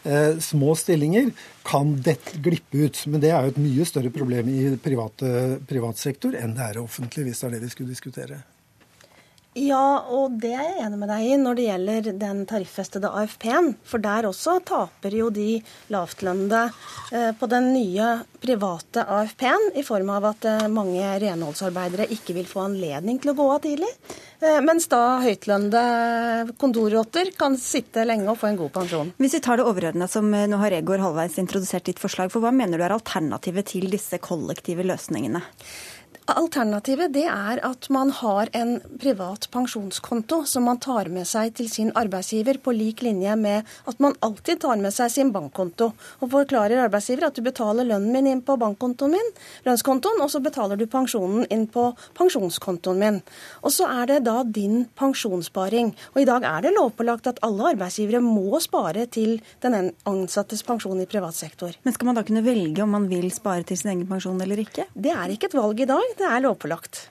[0.08, 1.32] eh, små stillinger,
[1.68, 3.04] kan dette glippe ut.
[3.12, 5.32] Men det er jo et mye større problem i private,
[5.70, 8.42] privat sektor enn det er offentlig, hvis det er det vi skulle diskutere.
[9.58, 13.72] Ja, og det er jeg enig med deg i når det gjelder den tariffestede AFP-en.
[13.88, 15.58] For der også taper jo de
[15.94, 16.62] lavtlønnede
[17.16, 18.12] eh, på den nye
[18.44, 23.38] private AFP-en, i form av at eh, mange renholdsarbeidere ikke vil få anledning til å
[23.40, 23.90] gå av tidlig.
[24.46, 29.14] Eh, mens da høytlønnede kontorrotter kan sitte lenge og få en god pensjon.
[29.18, 32.54] Hvis vi tar det overordna, som nå har Egor halvveis introdusert ditt forslag, for hva
[32.54, 35.42] mener du er alternativet til disse kollektive løsningene?
[36.28, 41.70] Alternativet det er at man har en privat pensjonskonto som man tar med seg til
[41.72, 45.94] sin arbeidsgiver, på lik linje med at man alltid tar med seg sin bankkonto.
[46.20, 49.30] Og forklarer arbeidsgiver at du betaler lønnen min inn på bankkontoen min,
[49.64, 51.86] lønnskontoen, og så betaler du pensjonen inn på
[52.20, 53.22] pensjonskontoen min.
[53.64, 55.94] Og så er det da din pensjonssparing.
[56.12, 61.00] Og i dag er det lovpålagt at alle arbeidsgivere må spare til den ansattes pensjon
[61.00, 61.72] i privat sektor.
[61.88, 64.60] Men skal man da kunne velge om man vil spare til sin egen pensjon eller
[64.68, 64.90] ikke?
[64.92, 67.08] Det er ikke et valg i dag det er lovpålagt.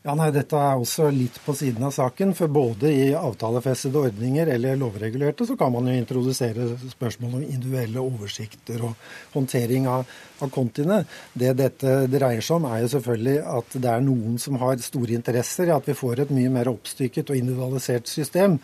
[0.00, 2.30] Ja, nei, Dette er også litt på siden av saken.
[2.32, 8.00] For både i avtalefestede ordninger eller lovregulerte, så kan man jo introdusere spørsmål om individuelle
[8.00, 10.08] oversikter og håndtering av,
[10.40, 11.02] av kontiene.
[11.36, 15.18] Det dette dreier seg om, er jo selvfølgelig at det er noen som har store
[15.18, 18.56] interesser i at vi får et mye mer oppstykket og individualisert system.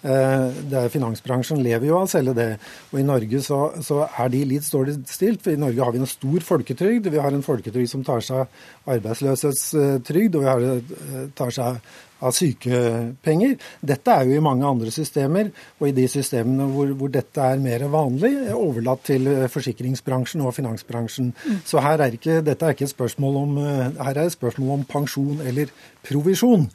[0.00, 2.48] Eh, er, finansbransjen lever jo av å selge det.
[2.90, 5.42] Og i Norge så, så, er de litt dårlig stilt.
[5.44, 7.10] For i Norge har vi en stor folketrygd.
[7.12, 11.82] Vi har en folketrygd som tar seg av arbeidsløshetstrygd, og vi har, eh, tar seg
[12.20, 13.56] av sykepenger.
[13.80, 17.62] Dette er jo i mange andre systemer, og i de systemene hvor, hvor dette er
[17.62, 21.32] mer vanlig, overlatt til forsikringsbransjen og finansbransjen.
[21.32, 21.60] Mm.
[21.66, 24.78] Så her er ikke, dette er ikke et spørsmål om, eh, her er et spørsmål
[24.78, 25.72] om pensjon eller
[26.06, 26.68] provisjon.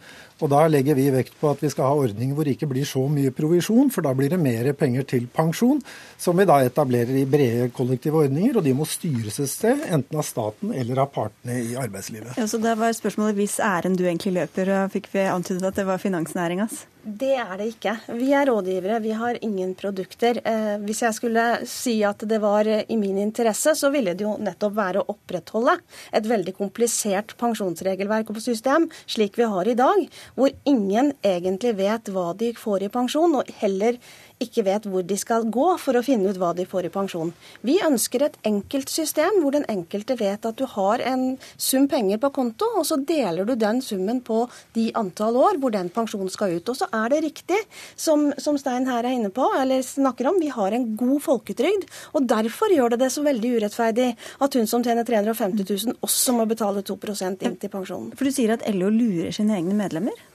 [0.44, 2.88] Og Da legger vi vekt på at vi skal ha ordninger hvor det ikke blir
[2.88, 5.80] så mye provisjon, for da blir det mer penger til pensjon,
[6.20, 8.58] som vi da etablerer i brede kollektive ordninger.
[8.60, 12.36] Og de må styres et sted, enten av staten eller av partene i arbeidslivet.
[12.36, 15.86] Ja, så Det var spørsmålet hvis æren du egentlig løper, fikk vi antydet at det
[15.88, 16.86] var finansnæringas?
[17.06, 17.92] Det er det ikke.
[18.18, 20.40] Vi er rådgivere, vi har ingen produkter.
[20.42, 24.34] Eh, hvis jeg skulle si at det var i min interesse, så ville det jo
[24.42, 25.78] nettopp være å opprettholde
[26.16, 32.10] et veldig komplisert pensjonsregelverk og system, slik vi har i dag, hvor ingen egentlig vet
[32.10, 34.00] hva de får i pensjon, og heller
[34.44, 37.32] ikke vet hvor de skal gå for å finne ut hva de får i pensjon.
[37.66, 42.20] Vi ønsker et enkelt system hvor den enkelte vet at du har en sum penger
[42.22, 44.44] på konto, og så deler du den summen på
[44.76, 46.70] de antall år hvor den pensjonen skal ut.
[46.72, 47.62] Og så er det riktig,
[47.96, 51.88] som, som Stein her er inne på, eller snakker om, vi har en god folketrygd.
[52.18, 54.12] Og derfor gjør det det så veldig urettferdig
[54.44, 58.12] at hun som tjener 350 000 også må betale 2% inn til pensjonen.
[58.16, 60.35] For du sier at LO lurer sine egne medlemmer?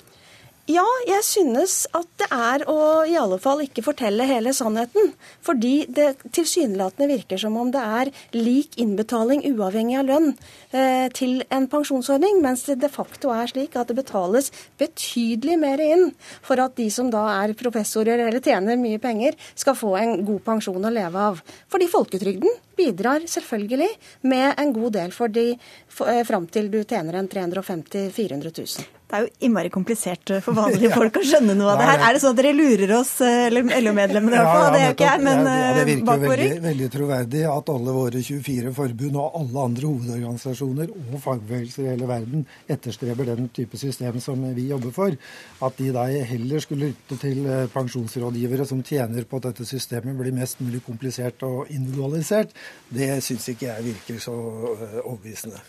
[0.71, 5.15] Ja, jeg synes at det er å i alle fall ikke fortelle hele sannheten.
[5.43, 11.41] Fordi det tilsynelatende virker som om det er lik innbetaling uavhengig av lønn eh, til
[11.51, 16.13] en pensjonsordning, mens det de facto er slik at det betales betydelig mer inn
[16.45, 20.45] for at de som da er professorer eller tjener mye penger, skal få en god
[20.53, 21.43] pensjon å leve av.
[21.73, 23.91] Fordi folketrygden bidrar selvfølgelig
[24.29, 29.00] med en god del for de eh, fram til du tjener en 350 400 000.
[29.11, 32.05] Det er jo innmari komplisert for vanlige folk å skjønne noe av det her.
[32.07, 34.61] Er det sånn at dere lurer oss, eh, eller LO-medlemmene i hvert fall?
[34.61, 37.45] Ja, ja, det er jo ikke jeg, men ja, Det virker jo veldig, veldig troverdig
[37.51, 43.33] at alle våre 24 forbund og alle andre hovedorganisasjoner og fagbevegelser i hele verden etterstreber
[43.33, 45.19] den type system som vi jobber for.
[45.67, 50.19] At de da heller skulle lytte til eh, pensjonsrådgivere som tjener på at dette systemet
[50.19, 52.55] blir mest mulig komplisert og individualisert,
[52.91, 54.37] det syns ikke jeg virker så
[54.77, 55.61] eh, overbevisende.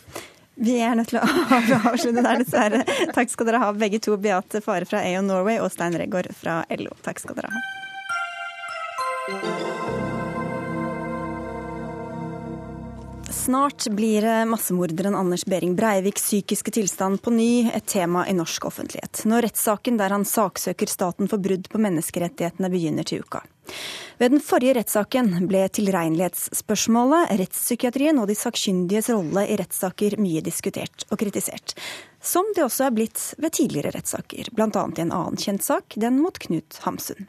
[0.54, 1.26] Vi er nødt til å
[1.92, 2.82] avslutte der, dessverre.
[3.16, 4.16] Takk skal dere ha, begge to.
[4.20, 6.92] Beate Fare fra AO Norway og Stein Regaard fra LO.
[7.04, 7.68] Takk skal dere ha.
[13.32, 19.24] Snart blir massemorderen Anders Behring Breiviks psykiske tilstand på ny et tema i norsk offentlighet,
[19.26, 23.40] når rettssaken der han saksøker staten for brudd på menneskerettighetene begynner til uka.
[24.20, 31.06] Ved den forrige rettssaken ble tilregnelighetsspørsmålet, rettspsykiatrien og de sakkyndiges rolle i rettssaker mye diskutert
[31.10, 31.74] og kritisert.
[32.22, 34.68] Som det også er blitt ved tidligere rettssaker, bl.a.
[34.70, 37.26] i en annen kjent sak, den mot Knut Hamsun.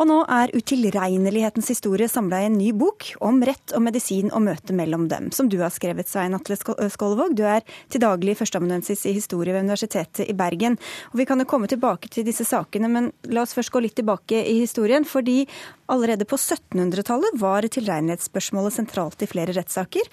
[0.00, 4.46] Og nå er utilregnelighetens historie samla i en ny bok om rett og medisin og
[4.46, 7.36] møtet mellom dem, som du har skrevet, Svein Atle Skolvåg.
[7.36, 10.80] Du er til daglig førsteamanuensis i historie ved Universitetet i Bergen.
[11.12, 13.98] Og vi kan jo komme tilbake til disse sakene, men la oss først gå litt
[14.00, 15.04] tilbake i historien.
[15.04, 15.44] fordi
[15.90, 20.06] Allerede på 1700-tallet var tilregnelighetsspørsmålet sentralt i flere rettssaker.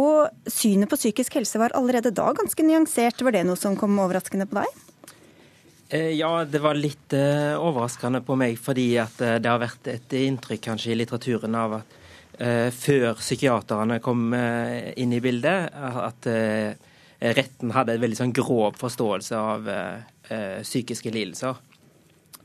[0.00, 3.20] Og synet på psykisk helse var allerede da ganske nyansert.
[3.20, 4.78] Var det noe som kom overraskende på deg?
[5.92, 9.90] Eh, ja, det var litt uh, overraskende på meg, fordi at uh, det har vært
[9.92, 11.98] et inntrykk kanskje i litteraturen av at
[12.72, 16.26] før psykiaterne kom inn i bildet, at
[17.36, 19.68] retten hadde en veldig sånn grov forståelse av
[20.64, 21.60] psykiske lidelser.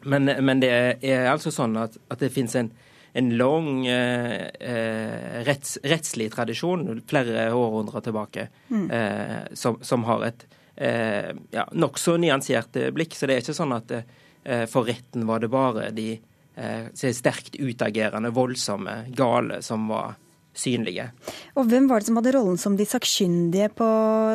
[0.04, 0.70] Men, men, det
[1.02, 2.70] er altså sånn at, at det finnes en,
[3.18, 8.86] en lang eh, retts, rettslig tradisjon flere århundrer tilbake mm.
[8.92, 13.18] eh, som, som, har et eh, ja, nokså nyansert blikk.
[13.18, 17.58] Så det er ikke sånn at eh, for retten var det bare de eh, sterkt
[17.58, 20.14] utagerende, voldsomme, gale som var
[20.58, 21.10] synlige.
[21.58, 23.88] Og Hvem var det som hadde rollen som de sakkyndige på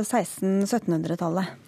[0.03, 1.62] 1600-1700-tallet?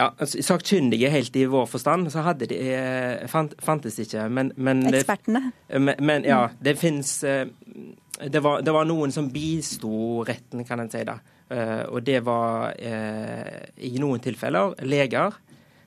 [0.00, 4.28] Ja, altså, Sakkyndige helt i vår forstand, så hadde de, eh, fant, fantes ikke.
[4.32, 5.50] Men, men Ekspertene?
[5.68, 7.44] Men, men, ja, det fins eh,
[8.24, 11.02] det, det, var noen som bisto retten, kan en si.
[11.04, 11.18] da.
[11.52, 15.36] Eh, og det var i noen tilfeller leger.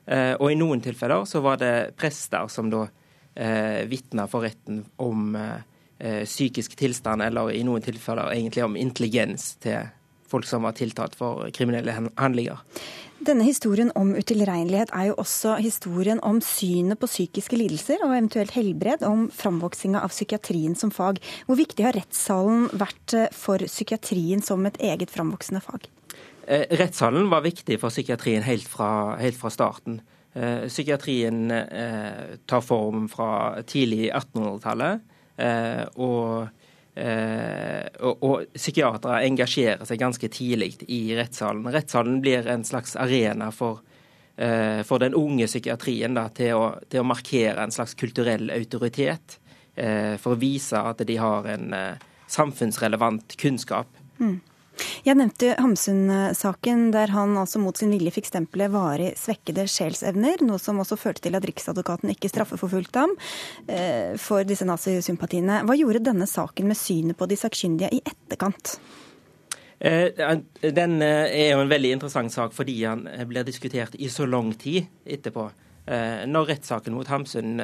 [0.04, 5.38] Og i noen tilfeller så var det prester som da eh, vitna for retten om
[6.04, 9.88] psykisk tilstand, eller i noen tilfeller egentlig om intelligens til
[10.28, 12.60] folk som var tiltalt for kriminelle handlinger.
[13.24, 18.52] Denne historien om utilregnelighet er jo også historien om synet på psykiske lidelser og eventuelt
[18.58, 21.22] helbred, om framvoksinga av psykiatrien som fag.
[21.48, 25.88] Hvor viktig har rettssalen vært eh, for psykiatrien som et eget framvoksende fag?
[26.48, 28.90] Eh, rettssalen var viktig for psykiatrien helt fra,
[29.22, 30.02] helt fra starten.
[30.34, 31.54] Eh, psykiatrien
[32.50, 35.10] tar form fra tidlig 1800-tallet.
[35.96, 36.63] og
[36.94, 41.66] og, og psykiatere engasjerer seg ganske tidlig i rettssalen.
[41.74, 43.82] Rettssalen blir en slags arena for,
[44.38, 49.40] eh, for den unge psykiatrien da, til, å, til, å, markere en slags kulturell autoritet.
[49.74, 53.90] Eh, for å vise at de har en eh, samfunnsrelevant kunnskap.
[54.20, 54.38] Mm.
[55.04, 60.62] Jeg nevnte Hamsun-saken, der han altså mot sin vilje fikk stempelet varig svekkede sjelsevner, noe
[60.62, 63.16] som også førte til at Riksadvokaten ikke straffeforfulgte ham
[63.68, 65.62] eh, for disse nazisympatiene.
[65.68, 68.78] Hva gjorde denne saken med synet på de sakkyndige i etterkant?
[69.84, 70.24] Eh,
[70.64, 74.54] den eh, er jo en veldig interessant sak fordi han blir diskutert i så lang
[74.58, 75.50] tid etterpå.
[75.84, 77.58] Når rettssaken mot Hamsun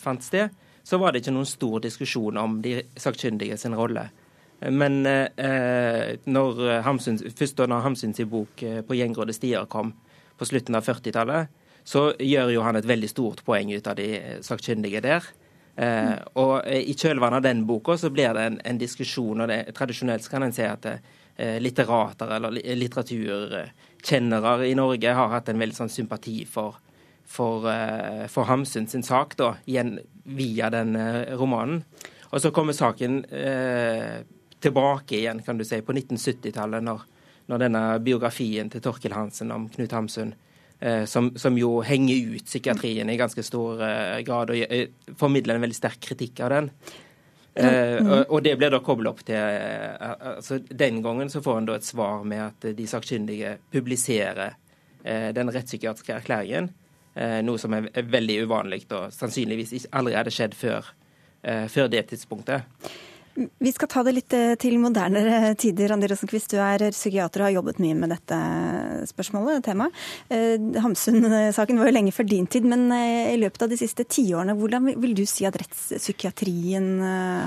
[0.00, 4.06] fant sted, så var det ikke noen stor diskusjon om de sakkyndige sin rolle.
[4.68, 9.94] Men eh, når Hamsun, først da når Hamsuns bok eh, 'På gjengrådde stier' kom
[10.36, 11.48] på slutten av 40-tallet,
[11.84, 15.24] så gjør jo han et veldig stort poeng ut av de sakkyndige der.
[15.76, 19.62] Eh, og i kjølvannet av den boka så blir det en, en diskusjon, og det,
[19.76, 20.98] tradisjonelt kan en si at det,
[21.40, 26.76] litterater eller litteraturkjennere i Norge har hatt en veldig sånn sympati for,
[27.24, 31.84] for, eh, for Hamsun sin sak, da, igjen via den eh, romanen.
[32.30, 34.20] Og så kommer saken eh,
[34.60, 37.04] tilbake igjen, kan du si, på 1970-tallet, når,
[37.50, 40.34] når, denne biografien til Torkil Hansen om Knut Hamsun
[40.78, 45.56] eh, som, som, jo henger ut psykiatrien i ganske stor eh, grad, og eh, formidler
[45.56, 46.70] en veldig sterk kritikk av den.
[47.54, 51.58] Eh, og, og, det blir da koblet opp til eh, altså Den gangen så får
[51.58, 54.54] en da et svar med at de sakkyndige publiserer
[55.02, 56.70] eh, den rettspsykiatriske erklæringen,
[57.42, 60.86] noe som er veldig uvanlig og sannsynligvis aldri hadde skjedd før,
[61.42, 62.62] før det tidspunktet.
[63.34, 65.92] Vi skal ta det litt eh, til modernere tider.
[65.92, 68.38] Randi Rosenquist, du er psykiater og har jobbet mye med dette
[69.10, 69.94] spørsmålet, temaet.
[70.34, 74.06] Eh, Hamsun-saken var jo lenge før din tid, men eh, i løpet av de siste
[74.10, 76.90] tiårene, hvordan vil du si at rettspsykiatrien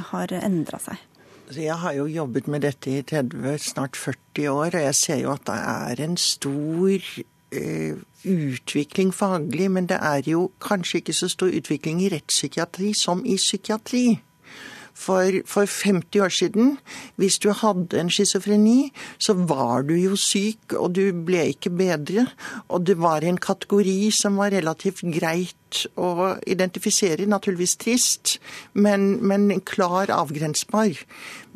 [0.07, 1.03] har endra seg?
[1.43, 5.23] Altså, jeg har jo jobbet med dette i 30, snart 40 år, og jeg ser
[5.25, 7.13] jo at det er en stor
[8.23, 13.35] utvikling faglig, men det er jo kanskje ikke så stor utvikling i rettspsykiatri som i
[13.37, 14.07] psykiatri.
[14.93, 16.77] For, for 50 år siden,
[17.17, 22.27] hvis du hadde en schizofreni, så var du jo syk, og du ble ikke bedre.
[22.69, 27.25] Og det var en kategori som var relativt greit å identifisere.
[27.25, 28.37] Naturligvis trist,
[28.73, 30.93] men, men klar avgrensbar.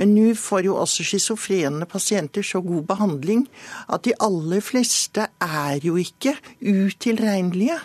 [0.02, 3.46] Men nå får jo også schizofrene pasienter så god behandling
[3.94, 7.78] at de aller fleste er jo ikke utilregnelige.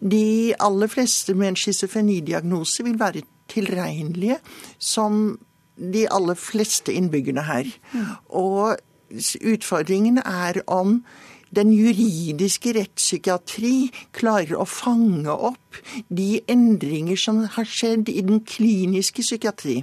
[0.00, 4.40] De aller fleste med en schizofrenidiagnose vil være tilregnelige
[4.78, 5.38] som
[5.78, 7.70] de aller fleste innbyggerne her.
[8.28, 8.76] Og
[9.42, 11.00] utfordringen er om
[11.54, 15.78] den juridiske rettspsykiatri klarer å fange opp
[16.10, 19.82] de endringer som har skjedd i den kliniske psykiatri.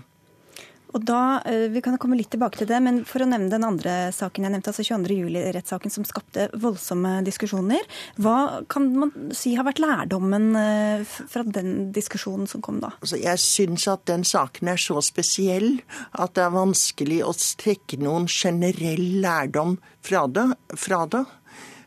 [0.94, 3.64] Og da, eh, Vi kan komme litt tilbake til det, men for å nevne den
[3.64, 5.16] andre saken jeg nevnte, altså 22.
[5.24, 7.82] juli-rettssaken som skapte voldsomme diskusjoner.
[8.18, 12.92] Hva kan man si har vært lærdommen eh, fra den diskusjonen som kom da?
[13.02, 15.82] Altså, jeg syns at den saken er så spesiell
[16.14, 20.50] at det er vanskelig å trekke noen generell lærdom fra det.
[20.76, 21.26] Fra det.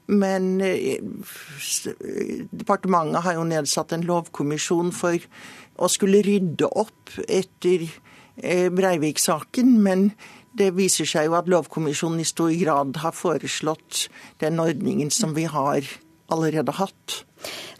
[0.06, 1.00] Men eh,
[2.52, 5.16] departementet har jo nedsatt en lovkommisjon for
[5.74, 7.86] å skulle rydde opp etter
[8.36, 10.08] Breivik-saken, men
[10.54, 14.08] det viser seg jo at Lovkommisjonen i stor grad har foreslått
[14.42, 15.86] den ordningen som vi har
[16.32, 17.24] allerede hatt.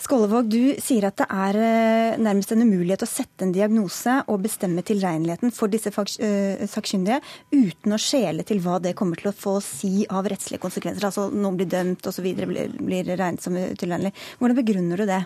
[0.05, 4.43] Skålevåg, du sier at det er eh, nærmest en umulighet å sette en diagnose og
[4.45, 7.23] bestemme tilregneligheten for disse eh, sakkyndige
[7.55, 11.09] uten å skjele til hva det kommer til å få si av rettslige konsekvenser.
[11.09, 12.27] Altså noen blir dømt osv.
[12.45, 14.13] Blir, blir regnet som utilregnelig.
[14.43, 15.23] Hvordan begrunner du det?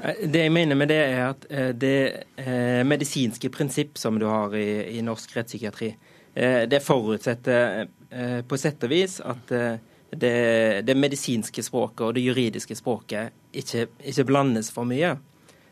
[0.00, 1.96] Eh, det jeg mener med det, er at det
[2.88, 5.92] medisinske prinsipp som du har i, i norsk rettspsykiatri,
[6.32, 7.90] det forutsetter
[8.48, 9.50] på sett og vis at
[10.16, 15.14] det, det, medisinske språket og det juridiske språket ikke, ikke blandes for mye.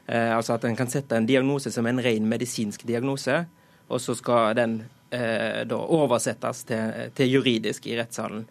[0.07, 3.45] Eh, altså at en kan sette en diagnose som en ren medisinsk diagnose,
[3.89, 4.81] og så skal den
[5.13, 8.47] eh, da oversettes til, til, juridisk i rettssalen.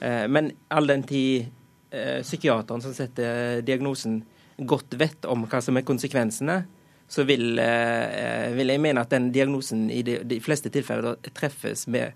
[0.00, 1.48] Eh, men all den tid
[1.90, 4.22] eh, psykiateren som setter diagnosen,
[4.58, 6.62] godt vet om hva som er konsekvensene,
[7.12, 11.86] så vil, eh, vil jeg mene at den diagnosen i de, de fleste tilfeller treffes
[11.86, 12.12] med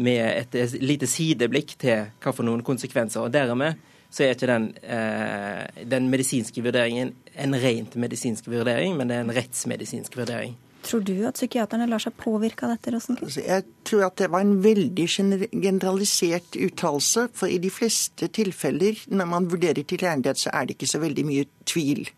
[0.00, 3.26] med et lite sideblikk til hva for noen konsekvenser.
[3.26, 3.78] og Dermed
[4.10, 9.20] så er ikke den, eh, den medisinske vurderingen en rent medisinsk vurdering, men det er
[9.20, 10.56] en rettsmedisinsk vurdering.
[10.80, 12.92] Tror du at psykiaterne lar seg påvirke av dette?
[12.94, 13.26] Rosenkvist?
[13.28, 17.26] Altså, jeg tror at det var en veldig generalisert uttalelse.
[17.36, 21.26] For i de fleste tilfeller når man vurderer tilgjengelighet, så er det ikke så veldig
[21.28, 22.08] mye tvil.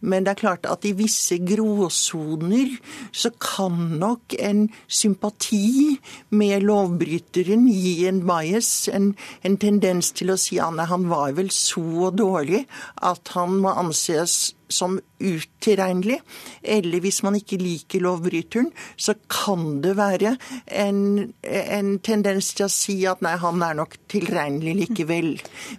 [0.00, 2.76] Men det er klart at i visse gråsoner
[3.10, 5.98] så kan nok en sympati
[6.30, 9.12] med lovbryteren gi en bias, en,
[9.42, 12.64] en tendens til å si at han var vel så dårlig
[13.02, 16.18] at han må anses som utilregnelig.
[16.62, 20.34] Eller hvis man ikke liker lovbryteren, så kan det være
[20.66, 25.30] en, en tendens til å si at nei, han er nok tilregnelig likevel.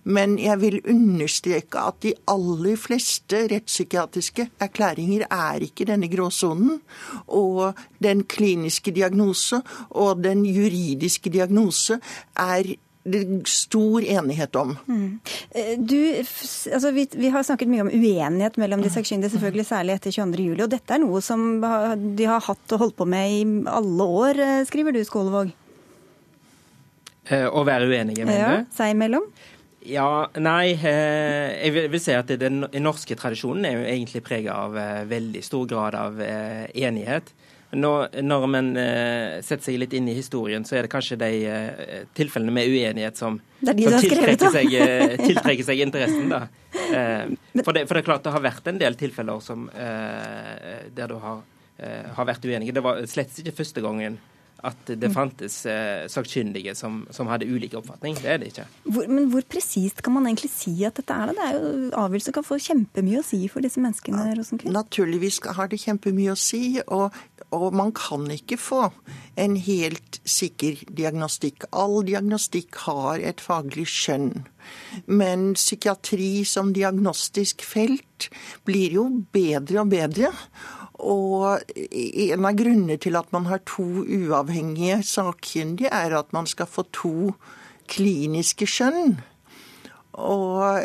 [0.03, 6.79] Men jeg vil understreke at de aller fleste rettspsykiatriske erklæringer er ikke denne gråsonen.
[7.33, 11.99] Og den kliniske diagnose og den juridiske diagnose
[12.39, 14.75] er det er stor enighet om.
[14.87, 15.07] Mm.
[15.83, 15.97] Du,
[16.71, 20.63] altså vi, vi, har snakket mye om uenighet mellom de sakkyndige, selvfølgelig særlig etter 22.07.
[20.63, 21.43] Og dette er noe som
[22.15, 25.51] de har hatt og holdt på med i alle år, eh, skriver du, Skålevåg?
[27.27, 28.63] Eh, å være uenige, mener du?
[28.63, 29.27] Ja, seg imellom?
[29.83, 30.07] Ja,
[30.39, 30.77] nei.
[30.79, 34.77] Jeg vil, si at den norske tradisjonen er jo egentlig prega av
[35.09, 37.33] veldig stor grad av enighet.
[37.73, 41.29] Når, når man uh, setter seg litt inn i historien, så er det kanskje de
[41.49, 46.29] uh, tilfellene med uenighet som, som tiltrekker, seg, uh, tiltrekker, seg, interessen.
[46.33, 46.45] da.
[47.63, 51.13] For det, for, det, er klart det har vært en del tilfeller som, der du
[51.21, 51.43] har,
[52.17, 52.73] har vært uenige.
[52.75, 54.17] Det var slett ikke første gangen
[54.63, 58.15] at det fantes eh, sakkyndige som, som, hadde ulik oppfatning.
[58.21, 58.65] Det er det ikke.
[58.95, 61.31] Hvor, men hvor presist kan man egentlig si at dette er?
[61.31, 61.35] det?
[61.37, 64.29] Det er jo Avgjørelser kan få kjempemye å si for disse menneskene.
[64.39, 64.73] Rosenkvist.
[64.75, 66.63] Naturligvis har det kjempemye å si.
[66.85, 67.17] Og,
[67.49, 68.87] og, man kan ikke få
[69.39, 71.67] en helt sikker diagnostikk.
[71.75, 74.45] All diagnostikk har et faglig skjønn.
[75.11, 78.29] Men psykiatri som diagnostisk felt
[78.67, 80.31] blir jo bedre og bedre.
[81.01, 86.69] Og en av grunnene til at man har to uavhengige sakkyndige, er at man skal
[86.69, 87.33] få to
[87.89, 89.17] kliniske skjønn.
[90.13, 90.83] Og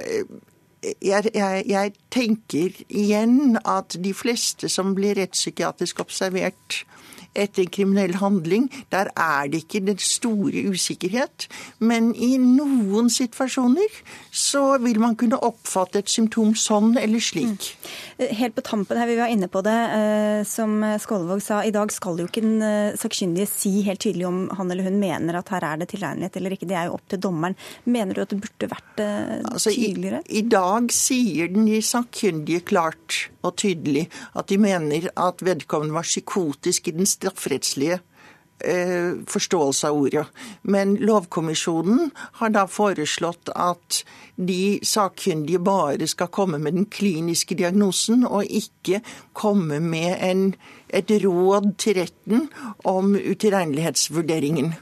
[1.02, 6.82] jeg, jeg, jeg, tenker igjen at de fleste som blir rettspsykiatrisk observert,
[7.35, 11.49] etter en kriminell handling, der er det ikke den store usikkerhet.
[11.79, 14.01] Men i noen situasjoner
[14.35, 17.70] så vil man kunne oppfatte et symptom sånn eller slik.
[18.18, 18.26] Mm.
[18.39, 21.62] Helt på tampen her, vi var inne på det, eh, som Skålevåg sa.
[21.64, 24.99] I dag skal jo ikke den eh, sakkyndige si helt tydelig om han eller hun
[25.01, 26.68] mener at her er det tilregnelighet eller ikke.
[26.68, 27.59] Det er jo opp til dommeren.
[27.85, 29.53] Mener du at det burde vært tydeligere?
[29.53, 29.74] altså?
[30.35, 34.07] I, I dag sier den sakkyndige klart og tydelig
[34.39, 38.01] at de mener at vedkommende var psykotisk i den strafferettslige
[38.64, 40.27] eh, forståelse av ordet.
[40.62, 42.11] Men Lovkommisjonen
[42.41, 44.03] har da foreslått at
[44.37, 49.03] de sakkyndige bare skal komme med den kliniske diagnosen, og ikke
[49.33, 50.49] komme med en,
[50.89, 52.49] et råd til retten
[52.85, 54.75] om utilregnelighetsvurderingen.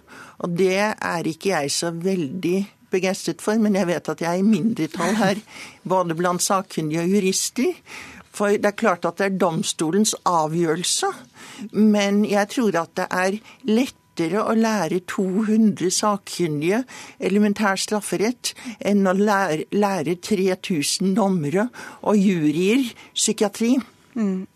[0.44, 4.42] Og det er ikke jeg så veldig begeistret for, men jeg vet at jeg er
[4.42, 5.40] i mindretall her,
[5.88, 7.72] både blant sakkyndige og jurister.
[8.36, 11.12] For det er klart at det er domstolens avgjørelse,
[11.72, 16.82] men jeg tror at det er lettere å lære 200 sakkyndige
[17.16, 21.68] elementær strafferett enn å lære, lære 3000 dommere
[22.02, 23.76] og juryer psykiatri.
[24.16, 24.46] Mm.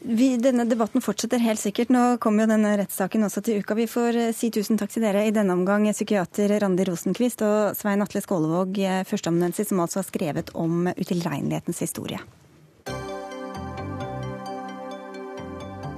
[0.00, 1.88] Vi, denne debatten fortsetter helt sikkert.
[1.92, 3.76] Nå kommer jo denne rettssaken også til uka.
[3.78, 7.78] Vi får eh, si tusen takk til dere i denne omgang, psykiater Randi Rosenkvist og
[7.78, 12.20] Svein Atle Skålevåg, eh, førsteamanuensis, som altså har skrevet om utilregnelighetens historie.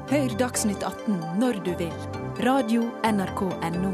[0.09, 1.97] Hør Dagsnytt 18 når du vil
[2.41, 3.43] Radio NRK
[3.75, 3.91] NO.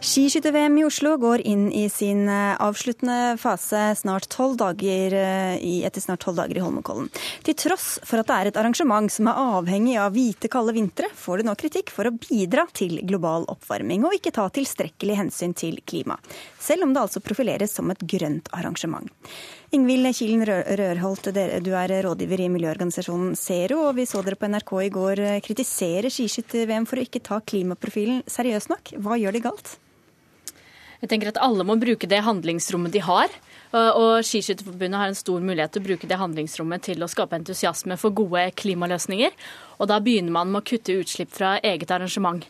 [0.00, 6.00] Skiskytter-VM i Oslo går inn i sin eh, avsluttende fase snart 12 dager, eh, etter
[6.00, 7.10] snart tolv dager i Holmenkollen.
[7.44, 11.12] Til tross for at det er et arrangement som er avhengig av hvite, kalde vintre,
[11.12, 15.52] får det nå kritikk for å bidra til global oppvarming og ikke ta tilstrekkelig hensyn
[15.52, 16.16] til klima.
[16.56, 19.12] Selv om det altså profileres som et grønt arrangement.
[19.74, 24.70] Ingvild Kilen Rørholt, du er rådgiver i miljøorganisasjonen Zero, og vi så dere på NRK
[24.84, 28.92] i går eh, kritisere skiskytter-VM for å ikke ta klimaprofilen seriøst nok.
[29.02, 29.72] Hva gjør de galt?
[31.02, 33.32] Jeg tenker at alle må bruke det handlingsrommet de har.
[33.76, 37.98] Og Skiskytterforbundet har en stor mulighet til å bruke det handlingsrommet til å skape entusiasme
[38.00, 39.34] for gode klimaløsninger.
[39.76, 42.46] Og da begynner man med å kutte utslipp fra eget arrangement.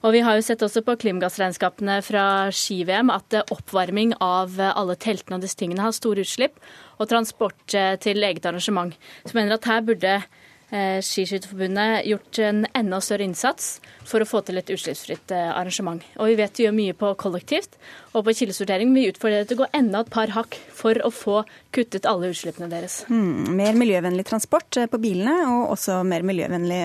[0.00, 2.24] Og vi har jo sett også på klimagassregnskapene fra
[2.54, 6.56] ski-VM at oppvarming av alle teltene og disse tingene har store utslipp,
[6.96, 8.96] og transport eh, til eget arrangement.
[9.24, 10.39] Så jeg mener at her burde Eh,
[10.70, 16.04] Skiskytterforbundet gjort en enda større innsats for å få til et utslippsfritt eh, arrangement.
[16.20, 17.76] Og vi vet vi gjør mye på kollektivt
[18.12, 18.92] og på kildesortering.
[18.94, 21.42] Vi utfordrer til å gå enda et par hakk for å få
[21.74, 23.00] kuttet alle utslippene deres.
[23.10, 26.80] Mm, mer miljøvennlig transport eh, på bilene, og også mer miljøvennlig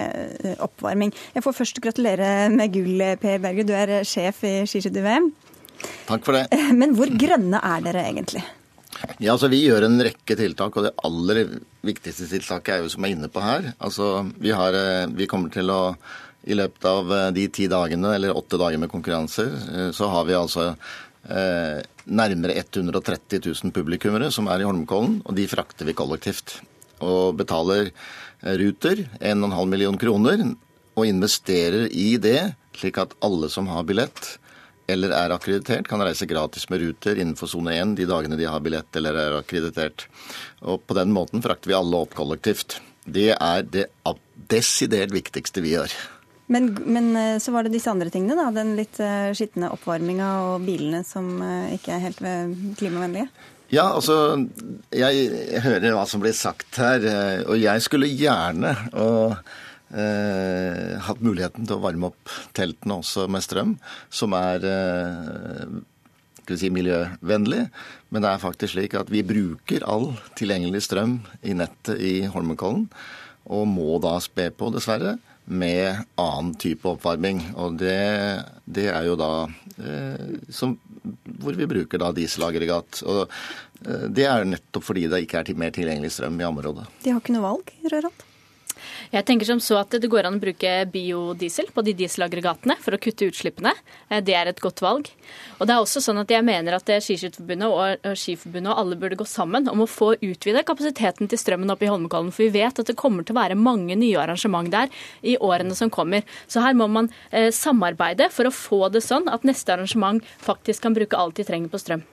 [0.65, 1.13] oppvarming.
[1.38, 3.69] Jeg får først gratulere med gull, Per Berger.
[3.69, 5.31] Du er sjef i Skiskytter-VM.
[6.09, 6.47] Takk for det.
[6.79, 8.45] Men hvor grønne er dere egentlig?
[9.19, 11.41] Ja, altså Vi gjør en rekke tiltak, og det aller
[11.85, 13.73] viktigste tiltaket er jo som jeg er inne på her.
[13.79, 15.81] Altså, Vi, har, eh, vi kommer til å
[16.45, 20.27] i løpet av eh, de ti dagene, eller åtte dager med konkurranser, eh, så har
[20.27, 25.97] vi altså eh, nærmere 130 000 publikummere som er i Holmenkollen, og de frakter vi
[25.97, 26.59] kollektivt.
[27.05, 27.91] Og betaler
[28.45, 30.43] Ruter 1,5 million kroner,
[30.95, 34.35] og investerer i det, slik at alle som har billett,
[34.88, 38.63] eller er akkreditert, kan reise gratis med Ruter innenfor sone 1 de dagene de har
[38.63, 40.07] billett eller er akkreditert.
[40.61, 42.79] Og På den måten frakter vi alle opp kollektivt.
[43.05, 43.88] Det er det
[44.49, 45.93] desidert viktigste vi gjør.
[46.47, 48.51] Men, men, eh, så var det disse andre tingene, da.
[48.53, 52.21] Den litt eh, skitne oppvarminga og bilene som eh, ikke er helt
[52.77, 53.29] klimavennlige?
[53.73, 54.45] Ja, altså
[54.93, 57.01] Jeg hører hva som blir sagt her,
[57.49, 59.33] og jeg skulle gjerne og
[59.95, 63.75] eh, hatt muligheten til å varme opp teltene også med strøm,
[64.13, 65.75] som er eh,
[66.53, 67.65] si, miljøvennlig.
[68.09, 72.89] Men det er faktisk slik at vi bruker all tilgjengelig strøm i nettet i Holmenkollen,
[73.45, 77.41] og må da spe på, dessverre, med annen type oppvarming.
[77.61, 79.31] Og det, det er jo da
[79.77, 80.73] eh, som,
[81.41, 83.03] hvor vi bruker da dieselaggregat.
[83.05, 83.25] Og
[83.85, 86.87] eh, det er nettopp fordi det ikke er mer tilgjengelig strøm i området.
[87.05, 88.25] De har ikke noe valg, Rørold?
[89.14, 92.95] Jeg tenker som så at Det går an å bruke biodiesel på de dieselaggregatene for
[92.95, 93.74] å kutte utslippene.
[94.10, 95.10] Eh, det er et godt valg.
[95.60, 99.20] Og det er også sånn at Jeg mener at Skiskytterforbundet og Skiforbundet og alle burde
[99.20, 102.34] gå sammen om å få utvida kapasiteten til strømmen oppe i Holmenkollen.
[102.36, 104.91] For vi vet at det kommer til å være mange nye arrangement der
[105.24, 106.26] i årene som kommer.
[106.47, 110.86] Så her må man eh, samarbeide for å få det sånn at neste arrangement faktisk
[110.86, 112.06] kan bruke alt de trenger på strøm.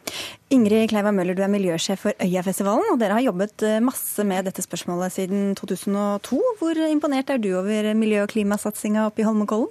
[0.52, 4.44] Ingrid Kleiva Møller, du er miljøsjef for Øyafestivalen, og dere har jobbet eh, masse med
[4.44, 6.40] dette spørsmålet siden 2002.
[6.58, 9.70] Hvor imponert er du over miljø- og klimasatsinga oppe i Holmenkollen?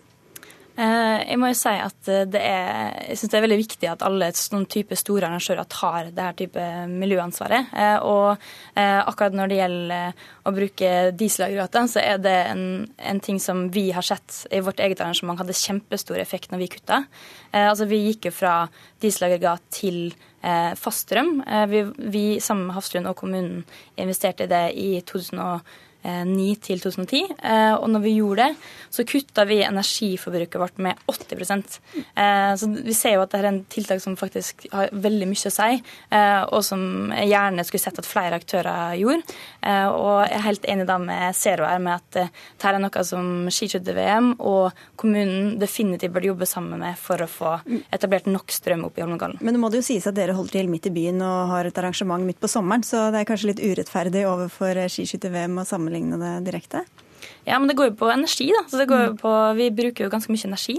[0.79, 4.05] Eh, jeg må jo si at det er, jeg synes det er veldig viktig at
[4.07, 7.73] alle sånn type store arrangører tar det her type miljøansvaret.
[7.75, 8.31] Eh, og
[8.79, 12.65] eh, akkurat når det gjelder å bruke dieselaggregater, så er det en,
[12.97, 16.71] en, ting som vi har sett i vårt eget arrangement hadde kjempestor effekt når vi
[16.77, 17.03] kutta.
[17.51, 18.55] Altså, vi gikk jo fra
[19.03, 21.43] dieselaggregat til faststrøm.
[21.69, 21.83] Vi,
[22.15, 23.65] vi sammen med Hafslund og kommunen
[23.99, 27.21] investerte i det i 2012 2009 til 2010.
[27.37, 31.79] Eh, og når vi gjorde det, så kutta vi energiforbruket vårt med 80
[32.15, 35.51] eh, Så vi ser jo at dette er en tiltak som faktisk har veldig mye
[35.51, 35.81] å si,
[36.11, 39.37] eh, og som jeg gjerne skulle sett at flere aktører gjorde.
[39.61, 43.27] Og jeg er helt enig da med Zero her med at dette er noe som
[43.53, 47.51] skiskytter-VM og kommunen definitivt burde jobbe sammen med for å få
[47.93, 49.37] etablert nok strøm opp i Holmenkollen.
[49.41, 51.69] Men nå må det jo sies at dere holder til midt i byen og har
[51.69, 56.17] et arrangement midt på sommeren, så det er kanskje litt urettferdig overfor skiskytter-VM å sammenligne
[56.21, 56.85] det direkte?
[57.45, 58.61] Ja, men det går jo på energi, da.
[58.69, 60.77] Så det går jo på, vi bruker jo ganske mye energi.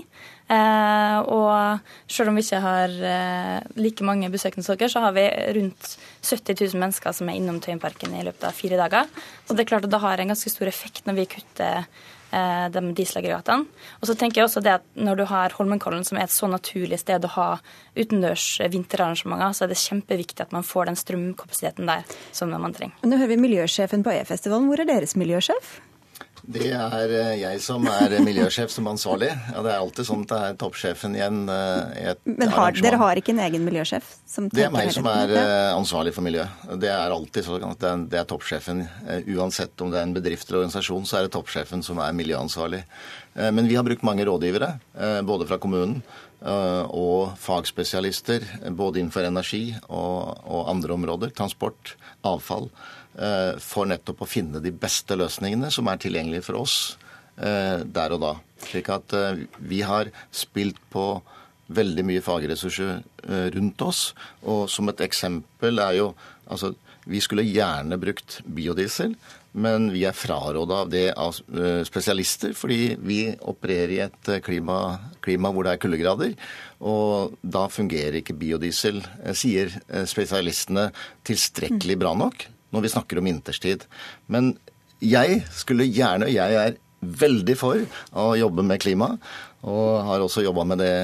[0.53, 1.81] Eh, og
[2.11, 5.27] selv om vi ikke har eh, like mange besøkende som dere, så har vi
[5.59, 9.09] rundt 70 000 mennesker som er innom Tøyenparken i løpet av fire dager.
[9.47, 12.67] Så det er klart at det har en ganske stor effekt når vi kutter eh,
[12.75, 13.87] de dieselaggregatene.
[14.01, 16.51] Og så tenker jeg også det at når du har Holmenkollen, som er et så
[16.51, 17.47] naturlig sted å ha
[17.97, 22.99] utendørs vinterarrangementer, så er det kjempeviktig at man får den strømkapasiteten der som man trenger.
[23.07, 24.69] Nå hører vi miljøsjefen på E-festivalen.
[24.69, 25.79] Hvor er deres miljøsjef?
[26.43, 29.29] Det er eh, jeg som er miljøsjef som ansvarlig.
[29.31, 32.51] Ja, det er alltid sånn at det er toppsjefen i en, eh, i et Men
[32.51, 34.09] har, dere har ikke en egen miljøsjef?
[34.27, 36.49] Som det er meg som er eh, ansvarlig for miljø.
[36.83, 38.83] Det er alltid sånn at det er, det er toppsjefen.
[39.07, 42.19] Eh, Uansett om det er en bedrift eller organisasjon, så er det toppsjefen som er
[42.19, 42.83] miljøansvarlig.
[43.37, 48.73] Eh, Men vi har brukt mange rådgivere, eh, både fra kommunen eh, og fagspesialister, eh,
[48.75, 51.95] både innenfor energi og, og andre områder, transport,
[52.27, 52.69] avfall,
[53.19, 56.79] eh, for nettopp å finne de beste løsningene som er tilgjengelige for oss
[57.39, 58.33] eh, der og da.
[58.63, 61.07] Slik at eh, vi har spilt på
[61.73, 64.11] veldig mye fagressurser eh, rundt oss.
[64.43, 66.13] Og som et eksempel er jo
[66.53, 69.17] altså Vi skulle gjerne brukt biodiesel,
[69.53, 74.41] men vi er fraråda av det av eh, spesialister, fordi vi opererer i et eh,
[74.45, 74.79] klima,
[75.25, 76.33] klima hvor det er kuldegrader.
[76.89, 79.75] Og da fungerer ikke biodiesel, eh, sier
[80.09, 80.89] spesialistene,
[81.29, 83.85] tilstrekkelig bra nok når vi snakker om vinterstid.
[84.33, 84.55] Men
[85.05, 87.85] jeg skulle gjerne, og jeg er veldig for
[88.17, 89.11] å jobbe med klima,
[89.69, 90.95] og har også jobba med det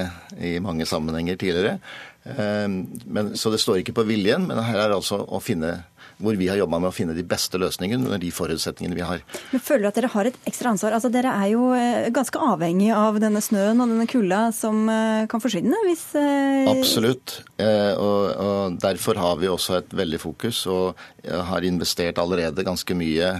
[0.41, 1.77] i mange sammenhenger tidligere.
[2.25, 5.73] Men, så det står ikke på viljen, men her er det altså å finne
[6.19, 9.21] hvor vi har jobba med å finne de beste løsningene under de forutsetningene vi har.
[9.53, 10.95] Men føler du at dere har et ekstra ansvar?
[10.97, 15.23] Altså, dere er jo eh, ganske avhengig av denne snøen og denne kulda som eh,
[15.31, 17.39] kan forsvinne hvis eh, Absolutt.
[17.59, 23.33] Og, og derfor har vi også et veldig fokus og har investert allerede ganske mye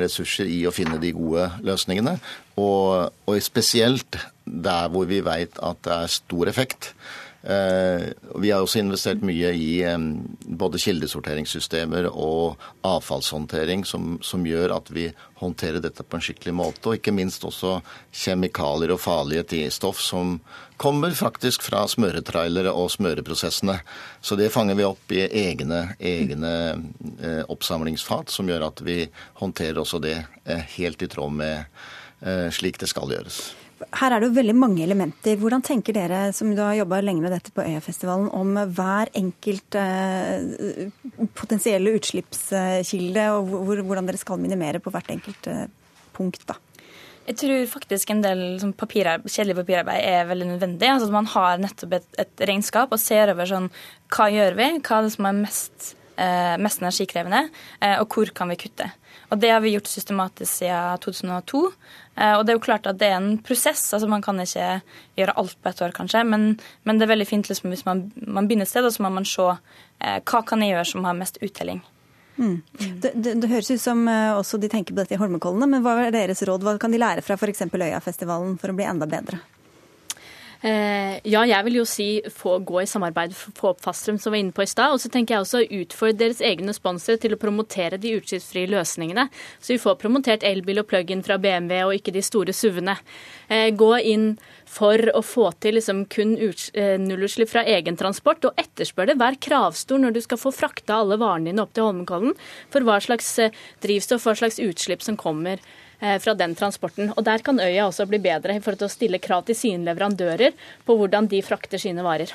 [0.00, 2.16] ressurser i å finne de gode løsningene.
[2.60, 6.92] Og, og spesielt der hvor vi vet at det er stor effekt.
[7.42, 9.82] Eh, Vi har også investert mye i
[10.46, 15.08] både kildesorteringssystemer og avfallshåndtering, som, som gjør at vi
[15.42, 16.84] håndterer dette på en skikkelig måte.
[16.88, 17.80] Og ikke minst også
[18.14, 20.38] kjemikalier og farlige stoff som
[20.82, 23.78] kommer faktisk fra smøretrailere og smøreprosessene.
[24.20, 26.54] Så det fanger vi opp i egne, egne
[27.18, 29.02] eh, oppsamlingsfat, som gjør at vi
[29.42, 31.82] håndterer også det eh, helt i tråd med
[32.54, 33.40] slik det skal gjøres.
[33.98, 35.38] Her er det jo veldig mange elementer.
[35.40, 39.78] Hvordan tenker dere, som du har jobba lenge med dette på Øyafestivalen, om hver enkelt
[39.78, 40.90] eh,
[41.38, 45.66] potensielle utslippskilde, og hvor, hvordan dere skal minimere på hvert enkelt eh,
[46.16, 46.46] punkt?
[46.48, 46.58] da?
[47.22, 50.88] Jeg tror faktisk en del sånn, papirarbeid, kjedelig papirarbeid er veldig nødvendig.
[50.90, 53.68] Altså at Man har nettopp et, et regnskap og ser over sånn,
[54.10, 57.44] hva gjør vi, hva er det som er mest, eh, mest energikrevende,
[57.78, 58.90] eh, og hvor kan vi kutte.
[59.32, 61.62] Og Det har vi gjort systematisk siden 2002.
[62.20, 63.86] Eh, og det er jo klart at det er en prosess.
[63.94, 64.82] altså Man kan ikke
[65.16, 68.10] gjøre alt på ett år, kanskje, men, men det er veldig fint liksom, hvis man,
[68.16, 71.08] man begynner et sted, og så må man se eh, hva kan jeg gjøre som
[71.08, 71.80] har mest uttelling.
[72.36, 72.60] Mm.
[73.00, 75.84] Det, det, det høres ut som eh, også de tenker på dette i Holmenkollene, men
[75.84, 76.64] hva er deres råd?
[76.64, 77.64] Hva kan de lære fra f.eks.
[77.72, 79.40] Øyafestivalen for å bli enda bedre?
[80.62, 84.38] Eh, ja, jeg vil jo si få gå i samarbeid, få opp Faststrøm, som var
[84.38, 84.94] inne på i stad.
[84.94, 89.26] Og så tenker jeg også utfordre deres egne sponsorer til å promotere de utslippsfrie løsningene.
[89.58, 92.94] Så vi får promotert elbil og plug-in fra BMW og ikke de store SUV-ene.
[93.50, 94.28] Eh, gå inn
[94.72, 99.18] for å få til liksom kun eh, nullutslipp fra egen transport, og etterspør det.
[99.20, 102.38] Vær kravstor når du skal få frakta alle varene dine opp til Holmenkollen
[102.72, 103.34] for hva slags
[103.82, 105.58] drivstoff, hva slags utslipp som kommer
[106.02, 107.12] fra den transporten.
[107.14, 109.86] Og Der kan øya også bli bedre i forhold til å stille krav til sine
[109.86, 112.34] leverandører på hvordan de frakter sine varer.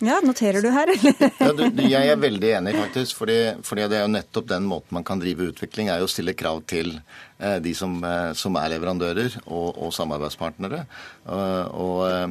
[0.00, 1.32] Ja, noterer du her, eller?
[1.40, 3.18] Ja, du, du, jeg er veldig enig, faktisk.
[3.18, 3.36] Fordi,
[3.66, 6.36] fordi det er jo nettopp den måten man kan drive utvikling, er jo å stille
[6.38, 10.86] krav til eh, de som, eh, som er leverandører og, og samarbeidspartnere.
[11.28, 12.26] Uh, og eh,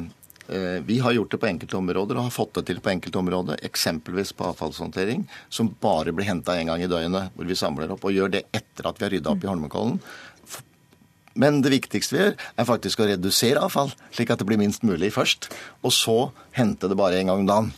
[0.86, 3.60] vi har gjort det på enkelte områder og har fått det til på enkelte områder,
[3.66, 8.02] eksempelvis på avfallshåndtering, som bare blir henta en gang i døgnet, hvor vi samler opp
[8.08, 10.00] og gjør det etter at vi har rydda opp i Holmenkollen.
[11.38, 14.82] Men det viktigste vi gjør, er faktisk å redusere avfall, slik at det blir minst
[14.86, 15.52] mulig først.
[15.86, 16.18] Og så
[16.56, 17.72] hente det bare en gang om dagen.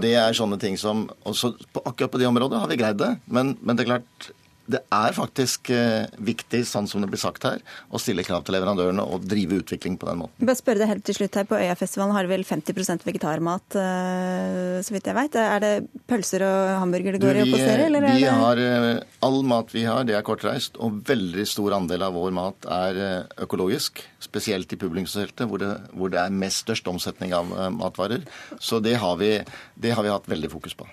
[0.00, 3.14] Det er sånne ting som Akkurat på det området har vi greid det.
[3.30, 4.30] Men, men det er klart,
[4.70, 8.54] det er faktisk eh, viktig, sånn som det blir sagt her, å stille krav til
[8.56, 10.46] leverandørene og drive utvikling på den måten.
[10.46, 11.48] Bare spørre deg helt til slutt her.
[11.50, 15.40] På Øyafestivalen har vel 50% vegetarmat, eh, så vidt jeg vet.
[15.40, 15.72] Er det
[16.10, 17.66] pølser og hamburger det går i å opp?
[17.70, 18.36] Eller er vi det...
[18.44, 22.36] har, eh, all mat vi har, det er kortreist, og veldig stor andel av vår
[22.36, 23.02] mat er
[23.40, 24.04] økologisk.
[24.20, 25.64] Spesielt i publikumsfeltet, hvor,
[25.96, 28.26] hvor det er mest størst omsetning av matvarer.
[28.60, 29.38] Så det har, vi,
[29.80, 30.88] det har vi hatt veldig fokus på.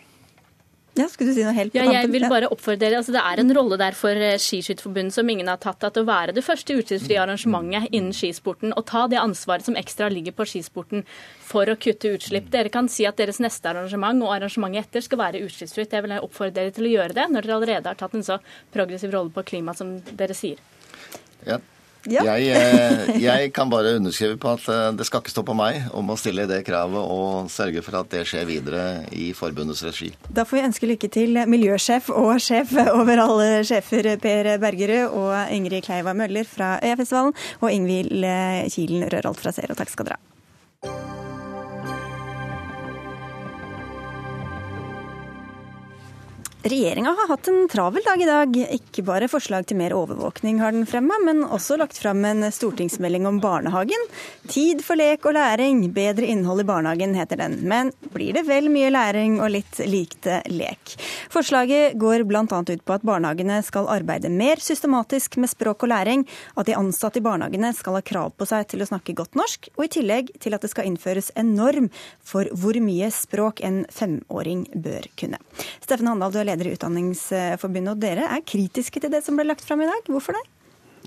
[0.98, 3.22] Ja, skulle du si noe helt på Ja, jeg vil bare oppfordre dere, altså Det
[3.22, 6.44] er en rolle der for eh, Skiskytterforbundet som ingen har tatt, at å være det
[6.46, 8.74] første utslippsfrie arrangementet innen skisporten.
[8.74, 11.06] Og ta det ansvaret som ekstra ligger på skisporten
[11.48, 12.50] for å kutte utslipp.
[12.54, 15.94] Dere kan si at deres neste arrangement og arrangementet etter skal være utslippsfritt.
[15.94, 18.42] Jeg vil oppfordre dere til å gjøre det, når dere allerede har tatt en så
[18.74, 20.62] progressiv rolle på klima som dere sier.
[21.48, 21.62] Ja.
[22.12, 22.24] Ja.
[22.38, 25.90] Jeg, eh, jeg kan bare underskrive på at eh, det skal ikke stå på meg
[25.98, 28.86] om å stille det kravet og sørge for at det skjer videre
[29.16, 30.12] i forbundets regi.
[30.30, 35.54] Da får vi ønske lykke til miljøsjef og sjef over alle sjefer, Per Bergerud og
[35.54, 38.26] Ingrid Kleiva Møller fra Øyafestivalen, og Ingvild
[38.74, 39.78] Kilen Rørholt fra Zero.
[39.78, 40.37] Takk skal dere ha.
[46.68, 48.56] Regjeringa har hatt en travel dag i dag.
[48.76, 53.24] Ikke bare forslag til mer overvåkning har den fremma, men også lagt fram en stortingsmelding
[53.30, 54.02] om barnehagen.
[54.52, 57.56] Tid for lek og læring, bedre innhold i barnehagen heter den.
[57.72, 60.98] Men blir det vel mye læring og litt lite lek?
[61.32, 62.44] Forslaget går bl.a.
[62.44, 66.28] ut på at barnehagene skal arbeide mer systematisk med språk og læring,
[66.60, 69.72] at de ansatte i barnehagene skal ha krav på seg til å snakke godt norsk,
[69.78, 71.88] og i tillegg til at det skal innføres en norm
[72.20, 75.40] for hvor mye språk en femåring bør kunne.
[75.80, 79.38] Steffen Handal, du er leder leder i Utdanningsforbundet, og dere er kritiske til det som
[79.38, 80.10] ble lagt fram i dag.
[80.10, 80.44] Hvorfor det?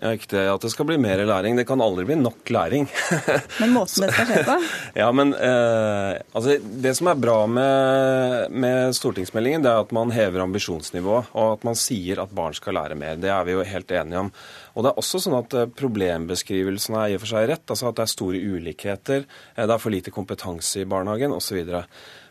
[0.00, 1.58] Ja, ikke det at det skal bli mer læring.
[1.58, 2.86] Det kan aldri bli nok læring.
[3.60, 4.54] men måten det skal skje på?
[5.02, 10.14] ja, men eh, altså, Det som er bra med, med, stortingsmeldingen, det er at man
[10.14, 13.20] hever ambisjonsnivået, og at man sier at barn skal lære mer.
[13.20, 14.32] Det er vi jo helt enige om.
[14.72, 17.66] Og det er også sånn at eh, Problembeskrivelsen er i og for seg rett.
[17.68, 21.60] altså At det er store ulikheter, eh, det er for lite kompetanse i barnehagen osv.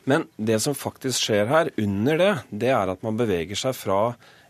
[0.09, 2.34] Men det som faktisk skjer her, under det,
[2.65, 4.01] det er at man beveger seg fra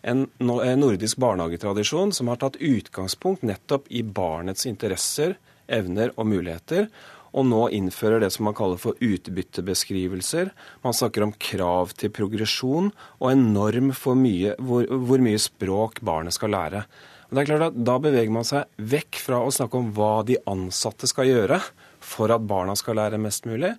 [0.01, 5.37] en nordisk barnehagetradisjon som har tatt utgangspunkt nettopp i barnets interesser,
[5.67, 6.87] evner og muligheter,
[7.29, 10.49] og nå innfører det som man kaller for utbyttebeskrivelser.
[10.81, 12.89] Man snakker om krav til progresjon
[13.19, 16.83] og en norm for mye, hvor, hvor mye språk barnet skal lære.
[17.29, 20.23] Og det er klart at Da beveger man seg vekk fra å snakke om hva
[20.25, 21.61] de ansatte skal gjøre
[22.01, 23.75] for at barna skal lære mest mulig,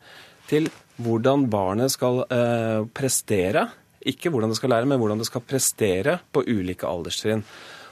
[0.51, 0.69] til
[1.03, 3.67] hvordan barnet skal eh, prestere.
[4.09, 7.45] Ikke hvordan det skal lære, men hvordan det skal prestere på ulike alderstrinn.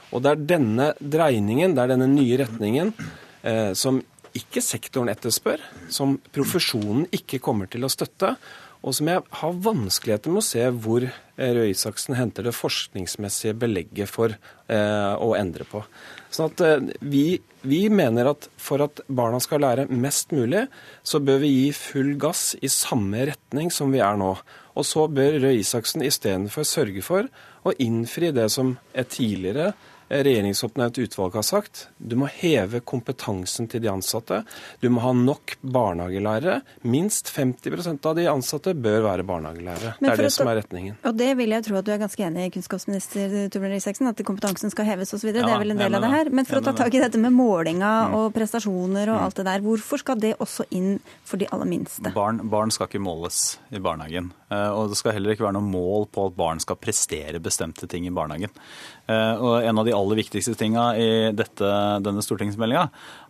[0.09, 2.93] Og det er denne dreiningen, det er denne nye retningen,
[3.45, 4.01] eh, som
[4.37, 5.61] ikke sektoren etterspør,
[5.93, 8.35] som profesjonen ikke kommer til å støtte,
[8.79, 13.57] og som jeg har vanskeligheter med å se hvor eh, Røe Isaksen henter det forskningsmessige
[13.59, 15.81] belegget for eh, å endre på.
[16.31, 17.25] Sånn at eh, vi,
[17.67, 20.63] vi, mener at for at barna skal lære mest mulig,
[21.03, 24.31] så bør vi gi full gass i samme retning som vi er nå.
[24.79, 27.27] Og så bør Røe Isaksen istedenfor sørge for
[27.67, 29.73] å innfri det som er tidligere
[30.09, 31.87] regjeringsoppnevnt utvalg har sagt.
[31.97, 34.41] Du må heve kompetansen til de ansatte.
[34.81, 36.59] Du må ha nok barnehagelærere.
[36.89, 39.95] Minst 50% av de ansatte bør være barnehagelærere.
[39.99, 40.97] Det er det som er retningen.
[41.05, 44.23] Og det vil jeg tro at du er ganske enig i, kunnskapsminister Torbjørn Isaksen, at
[44.25, 45.29] kompetansen skal heves osv.
[45.29, 46.33] Ja, det er vel en del av det her.
[46.33, 48.17] Men for å ta tak i dette med målinga mm.
[48.19, 49.23] og prestasjoner og mm.
[49.27, 50.97] alt det der, hvorfor skal det også inn
[51.27, 52.13] for de aller minste?
[52.15, 54.33] Barn, barn skal ikke måles i barnehagen.
[54.49, 57.87] Eh, og det skal heller ikke være noe mål på at barn skal prestere bestemte
[57.89, 58.53] ting i barnehagen.
[59.09, 61.69] Eh, og en av de aller viktigste tinga i dette,
[62.05, 62.87] denne stortingsmeldinga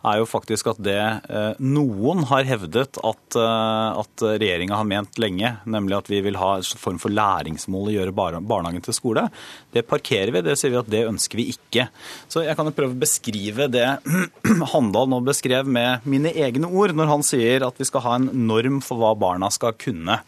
[0.09, 5.51] er jo faktisk at det eh, noen har hevdet at, at regjeringa har ment lenge,
[5.67, 9.27] nemlig at vi vil ha en form for læringsmål å gjøre barnehagen til skole,
[9.75, 10.43] det parkerer vi.
[10.45, 11.87] Det sier vi at det ønsker vi ikke.
[12.31, 13.87] Så jeg kan jo prøve å beskrive det
[14.73, 18.29] Handal nå beskrev med mine egne ord, når han sier at vi skal ha en
[18.47, 20.19] norm for hva barna skal kunne.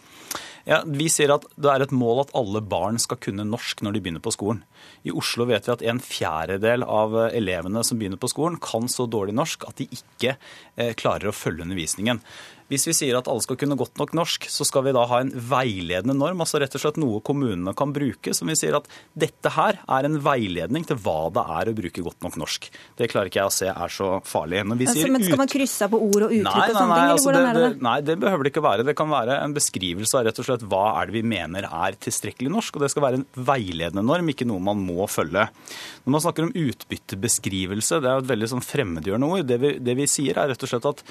[0.67, 3.95] Ja, Vi sier at det er et mål at alle barn skal kunne norsk når
[3.95, 4.61] de begynner på skolen.
[5.07, 9.07] I Oslo vet vi at en fjerdedel av elevene som begynner på skolen, kan så
[9.09, 12.21] dårlig norsk at de ikke eh, klarer å følge undervisningen.
[12.71, 15.17] Hvis vi sier at alle skal kunne godt nok norsk, så skal vi da ha
[15.19, 18.87] en veiledende norm, altså rett og slett noe kommunene kan bruke, som vi sier at
[19.11, 22.69] dette her er en veiledning til hva det er å bruke godt nok norsk.
[22.95, 24.61] Det klarer ikke jeg å se er så farlig.
[24.63, 27.33] Altså, men skal man krysse av på ord og uttrykk nei, og sånne ting, altså,
[27.35, 27.71] det, det?
[27.89, 28.87] Nei, det behøver det ikke være.
[28.87, 31.99] Det kan være en beskrivelse av rett og slett hva er det vi mener er
[32.07, 35.49] tilstrekkelig norsk, og det skal være en veiledende norm, ikke noe man må følge.
[36.05, 39.45] Når man snakker om utbyttebeskrivelse, det er et veldig sånn fremmedgjørende ord.
[39.51, 41.03] Det vi, det vi sier er rett og slett at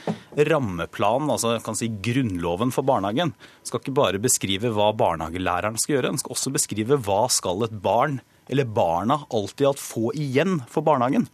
[0.51, 3.35] rammeplanen, altså kan si grunnloven for barnehagen
[3.67, 7.75] skal ikke bare beskrive hva barnehagelæreren skal gjøre, den skal også beskrive hva skal et
[7.83, 8.21] barn
[8.51, 11.29] eller barna alltid hatt få igjen for barnehagen.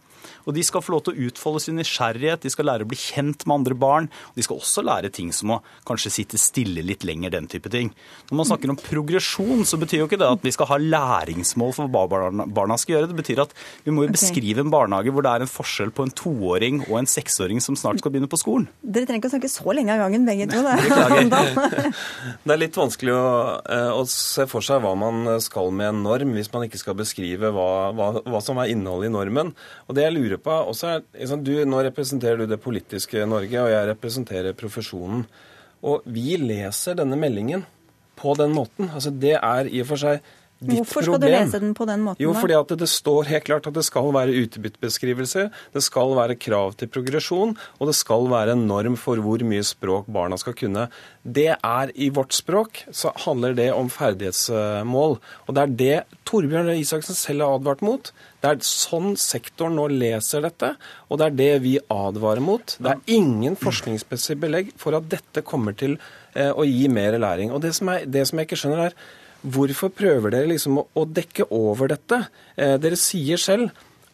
[0.47, 2.99] Og de skal få lov til å utfolde sin nysgjerrighet, de skal lære å bli
[2.99, 4.09] kjent med andre barn.
[4.31, 7.71] Og de skal også lære ting som å kanskje sitte stille litt lenger, den type
[7.73, 7.91] ting.
[8.31, 11.75] Når man snakker om progresjon, så betyr jo ikke det at vi skal ha læringsmål
[11.75, 13.11] for hva barna skal gjøre.
[13.11, 16.07] Det betyr at vi må jo beskrive en barnehage hvor det er en forskjell på
[16.07, 18.69] en toåring og en seksåring som snart skal begynne på skolen.
[18.81, 20.63] Dere trenger ikke å snakke så lenge av gangen, begge to.
[22.47, 23.27] Det er litt vanskelig å,
[23.73, 26.97] eh, å, se for seg hva man skal med en norm, hvis man ikke skal
[26.97, 29.53] beskrive hva, hva, hva som er innholdet i normen.
[29.87, 33.71] Og det jeg lurer også er, liksom, du, Nå representerer du det politiske Norge, og
[33.71, 35.25] jeg representerer profesjonen.
[35.87, 37.65] Og vi leser denne meldingen
[38.17, 38.89] på den måten.
[38.93, 40.21] Altså, det er i og for seg
[40.59, 41.29] ditt Hvorfor skal problem.
[41.29, 42.23] du lese den på den måten?
[42.23, 46.37] Jo, fordi at det står helt klart at det skal være utbyttebeskrivelser, det skal være
[46.41, 50.57] krav til progresjon, og det skal være en norm for hvor mye språk barna skal
[50.57, 50.87] kunne.
[51.21, 55.17] Det er i vårt språk, så handler det om ferdighetsmål.
[55.45, 55.97] Og det er det
[56.27, 58.11] Torbjørn Røe Isaksen selv har advart mot.
[58.41, 60.73] Det er sånn sektoren nå leser dette,
[61.09, 62.77] og det er det vi advarer mot.
[62.79, 65.97] Det er ingen forskningsmessig belegg for at dette kommer til
[66.33, 67.53] eh, å gi mer læring.
[67.53, 70.87] Og det som, er, det som jeg ikke skjønner, er Hvorfor prøver dere liksom å,
[70.97, 72.23] å dekke over dette?
[72.55, 73.69] Eh, dere sier selv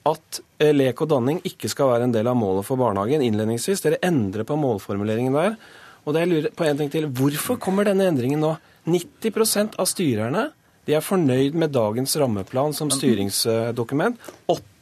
[0.09, 3.83] at eh, lek og danning ikke skal være en del av målet for barnehagen innledningsvis.
[3.85, 5.55] Dere endrer på målformuleringen der.
[6.03, 7.07] Og det jeg lurer på en ting til.
[7.07, 8.57] Hvorfor kommer denne endringen nå?
[8.83, 10.49] 90% av styrerne
[10.83, 14.19] de er fornøyd med dagens rammeplan som styringsdokument.
[14.51, 14.72] 80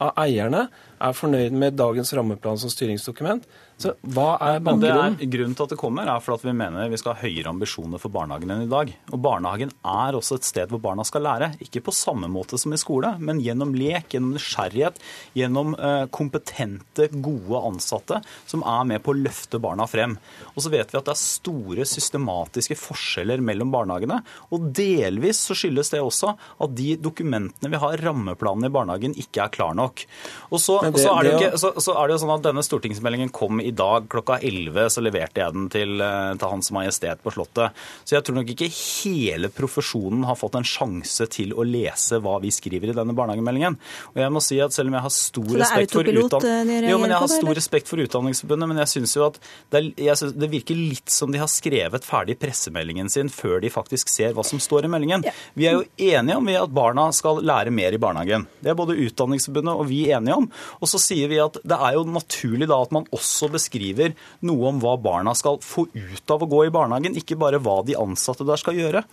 [0.00, 0.68] av eierne
[1.00, 3.46] er fornøyd med dagens rammeplan som styringsdokument.
[3.80, 5.14] Så hva er bakgrunnen?
[5.16, 7.48] er, grunnen til at det kommer, er for at vi mener vi skal ha høyere
[7.48, 8.90] ambisjoner for barnehagen enn i dag.
[9.08, 11.54] Og barnehagen er også et sted hvor barna skal lære.
[11.64, 15.00] Ikke på samme måte som i skole, men gjennom lek, gjennom nysgjerrighet,
[15.38, 18.20] gjennom eh, kompetente, gode ansatte
[18.50, 20.18] som er med på å løfte barna frem.
[20.52, 24.20] Og så vet vi at det er store systematiske forskjeller mellom barnehagene.
[24.52, 29.44] Og delvis så skyldes det også at de dokumentene vi har, rammeplanene i barnehagen, ikke
[29.44, 30.04] er klar nok.
[30.50, 32.44] Og så, det- så, er, det jo ikke, så, så er det jo sånn at
[32.48, 36.70] denne stortingsmeldingen kom i dag klokka 11, så leverte jeg den til, eh, til Hans
[36.74, 37.76] Majestet på Slottet.
[38.04, 42.38] Så jeg tror nok ikke hele profesjonen har fått en sjanse til å lese hva
[42.42, 43.76] vi skriver i denne barnehagemeldingen.
[44.14, 46.98] Og jeg må si at selv om jeg har stor respekt for utdan- eh, Jo,
[46.98, 49.38] men jeg har stor respekt for Utdanningsforbundet, men jeg syns jo at
[49.70, 53.70] det, er, synes, det virker litt som de har skrevet ferdig pressemeldingen sin før de
[53.70, 55.24] faktisk ser hva som står i meldingen.
[55.54, 58.46] Vi er jo enige om vi at barna skal lære mer i barnehagen.
[58.62, 60.48] Det er både Utdanningsforbundet og vi enige om.
[60.80, 64.14] Og så sier vi at det er jo naturlig da at man også beskriver
[64.46, 67.80] noe om hva barna skal få ut av å gå i barnehagen, ikke bare hva
[67.86, 69.04] de ansatte der skal gjøre.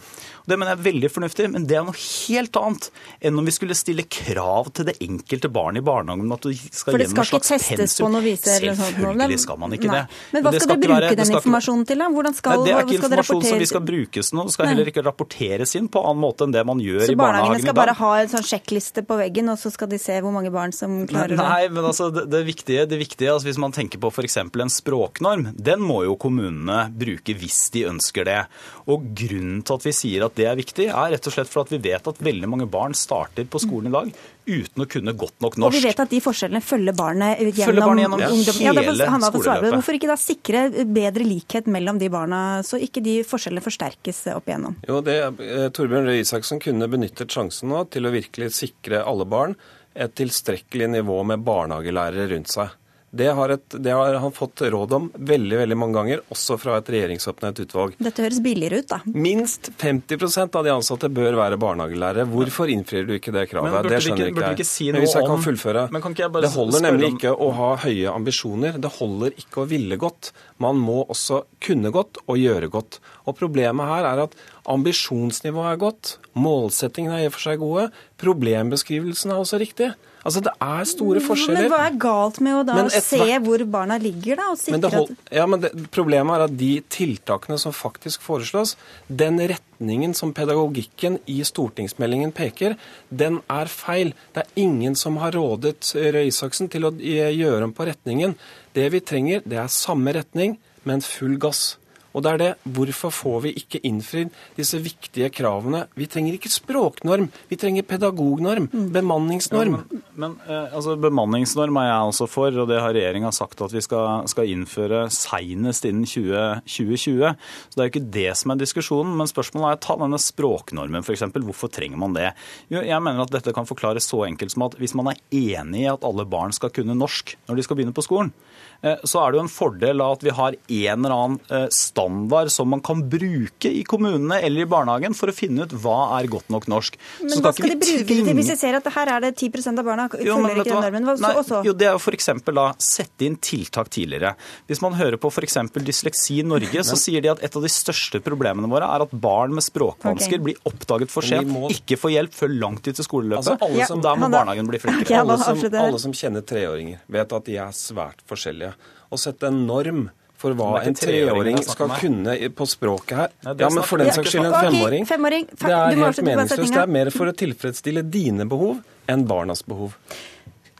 [0.47, 2.89] Det mener jeg er veldig fornuftig, men det er noe helt annet
[3.27, 6.93] enn om vi skulle stille krav til det enkelte barn i barnehagen at du skal
[6.95, 8.07] For det skal ikke testes pensum.
[8.07, 8.43] på noe vis?
[8.47, 10.01] Selvfølgelig skal man ikke Nei.
[10.03, 10.19] det.
[10.33, 11.97] Men hva det skal dere bruke være- den skal informasjonen til?
[11.97, 12.09] da?
[12.17, 14.43] Hvordan skal, Nei, det er ikke skal informasjon som vi skal brukes nå.
[14.47, 14.73] Det skal Nei.
[14.73, 17.73] heller ikke rapporteres inn på annen måte enn det man gjør Så i barnehagene skal
[17.77, 20.73] bare ha en sånn sjekkliste på veggen, og så skal de se hvor mange barn
[20.75, 21.39] som klarer det?
[21.41, 24.37] Nei, men altså, det, det viktige, det viktige altså, hvis man tenker på f.eks.
[24.43, 28.39] en språknorm, den må jo kommunene bruke hvis de ønsker det.
[28.87, 31.65] Og Grunnen til at vi sier at det er viktig, er rett og slett for
[31.65, 34.11] at vi vet at veldig mange barn starter på skolen i dag
[34.47, 35.67] uten å kunne godt nok norsk.
[35.67, 38.59] Og vi vet at de forskjellene følger barnet gjennom, Følger barnet gjennom ungdom.
[38.63, 39.71] Ja, på- hele han har fått svare på.
[39.75, 44.47] Hvorfor ikke da sikre bedre likhet mellom de barna, så ikke de forskjellene forsterkes opp
[44.47, 44.77] igjennom?
[44.87, 49.25] Jo, det, eh, Torbjørn Røe Isaksen kunne benyttet sjansen nå til å virkelig sikre alle
[49.25, 49.55] barn
[49.97, 52.75] et tilstrekkelig nivå med barnehagelærere rundt seg.
[53.09, 56.73] Det har, et, det har han fått råd om veldig veldig mange ganger, også fra
[56.81, 57.93] et regjeringsoppnevnt utvalg.
[58.03, 58.97] Dette høres billigere ut, da.
[59.07, 62.25] Minst 50% av de ansatte bør være barnehagelærere.
[62.27, 63.71] Hvorfor innfrir du ikke det kravet?
[63.71, 64.57] Men burde det skjønner ikke- jeg.
[64.59, 65.85] ikke si Men hvis jeg kan fullføre.
[65.91, 68.81] Men kan ikke jeg bare det holder nemlig om- ikke å ha høye ambisjoner.
[68.81, 70.31] Det holder ikke å ville godt.
[70.59, 72.99] Man må også kunne godt og gjøre godt.
[73.25, 74.35] Og Problemet her er at
[74.67, 79.93] ambisjonsnivået er godt, målsettingene er i og for seg gode, problembeskrivelsen er også riktig.
[80.27, 81.69] Altså Det er store forskjeller.
[81.69, 84.83] Men hva er galt med å da Men se hvor barna ligger, da, og Men
[84.83, 88.75] det hold, ja, men det, Problemet er at de tiltakene som faktisk foreslås,
[89.07, 92.75] den retningen som pedagogikken i stortingsmeldingen peker,
[93.07, 94.11] den er feil.
[94.35, 98.35] Det er ingen som har rådet Røe Isaksen til å eh, gjøre om på retningen.
[98.75, 101.77] Det vi trenger, det er samme retning, men full gass.
[102.17, 102.51] Og det er det.
[102.77, 105.85] Hvorfor får vi ikke innfridd disse viktige kravene?
[105.97, 109.77] Vi trenger ikke språknorm, vi trenger pedagognorm, bemanningsnorm.
[109.77, 113.61] Ja, men men eh, altså, bemanningsnorm er jeg også for, og det har regjeringa sagt
[113.61, 117.35] at vi skal, skal innføre seinest innen 20, 2020.
[117.69, 119.13] Så det er jo ikke det som er diskusjonen.
[119.19, 121.27] Men spørsmålet er ta denne språknormen f.eks.
[121.37, 122.31] Hvorfor trenger man det?
[122.73, 125.85] Jo, jeg mener at dette kan forklares så enkelt som at hvis man er enig
[125.85, 128.33] i at alle barn skal kunne norsk når de skal begynne på skolen,
[128.81, 131.67] eh, så er det jo en fordel at vi har en eller annen eh,
[132.07, 136.19] standard som man kan bruke i kommunene eller i barnehagen for å finne ut hva
[136.19, 136.97] er godt nok norsk.
[137.19, 139.21] Så Men hva ikke skal de bruke det til hvis de ser at her er
[139.21, 141.07] det 10 av barna jo, men følger ikke den normen?
[141.07, 142.29] Hva, Nei, jo, det er jo f.eks.
[142.57, 144.35] da sette inn tiltak tidligere.
[144.67, 145.57] Hvis man hører på f.eks.
[145.87, 149.55] Dysleksi Norge, så sier de at et av de største problemene våre er at barn
[149.55, 150.45] med språkvansker okay.
[150.49, 153.43] blir oppdaget for sent, må- ikke får hjelp før langt ut i skoleløpet.
[153.43, 155.19] Altså, alle som- Der må barnehagen bli flinkere.
[155.23, 158.73] alle, som, alle som kjenner treåringer, vet at de er svært forskjellige.
[159.07, 163.69] Å sette en norm for hva en treåring skal kunne på språket her Nei, Ja,
[163.73, 165.03] men for den saks skyld en femåring.
[165.07, 165.45] Okay, femåring.
[165.57, 166.73] Fe- Det er helt meningsløst.
[166.77, 169.95] Det er mer for å tilfredsstille dine behov enn barnas behov.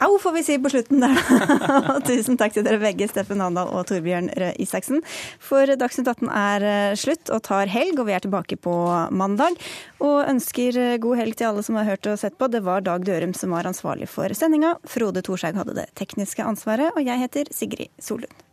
[0.05, 1.95] Au, får vi si på slutten der, da.
[2.05, 4.99] Tusen takk til dere begge, Steffen Andal og Torbjørn Røe Isaksen.
[5.41, 8.75] For Dagsnytt 18 er eh, slutt og tar helg, og vi er tilbake på
[9.09, 9.57] mandag.
[9.97, 12.45] Og ønsker eh, god helg til alle som har hørt og sett på.
[12.53, 14.75] Det var Dag Dørum som var ansvarlig for sendinga.
[14.85, 18.45] Frode Thorshaug hadde det tekniske ansvaret, og jeg heter Sigrid Solund.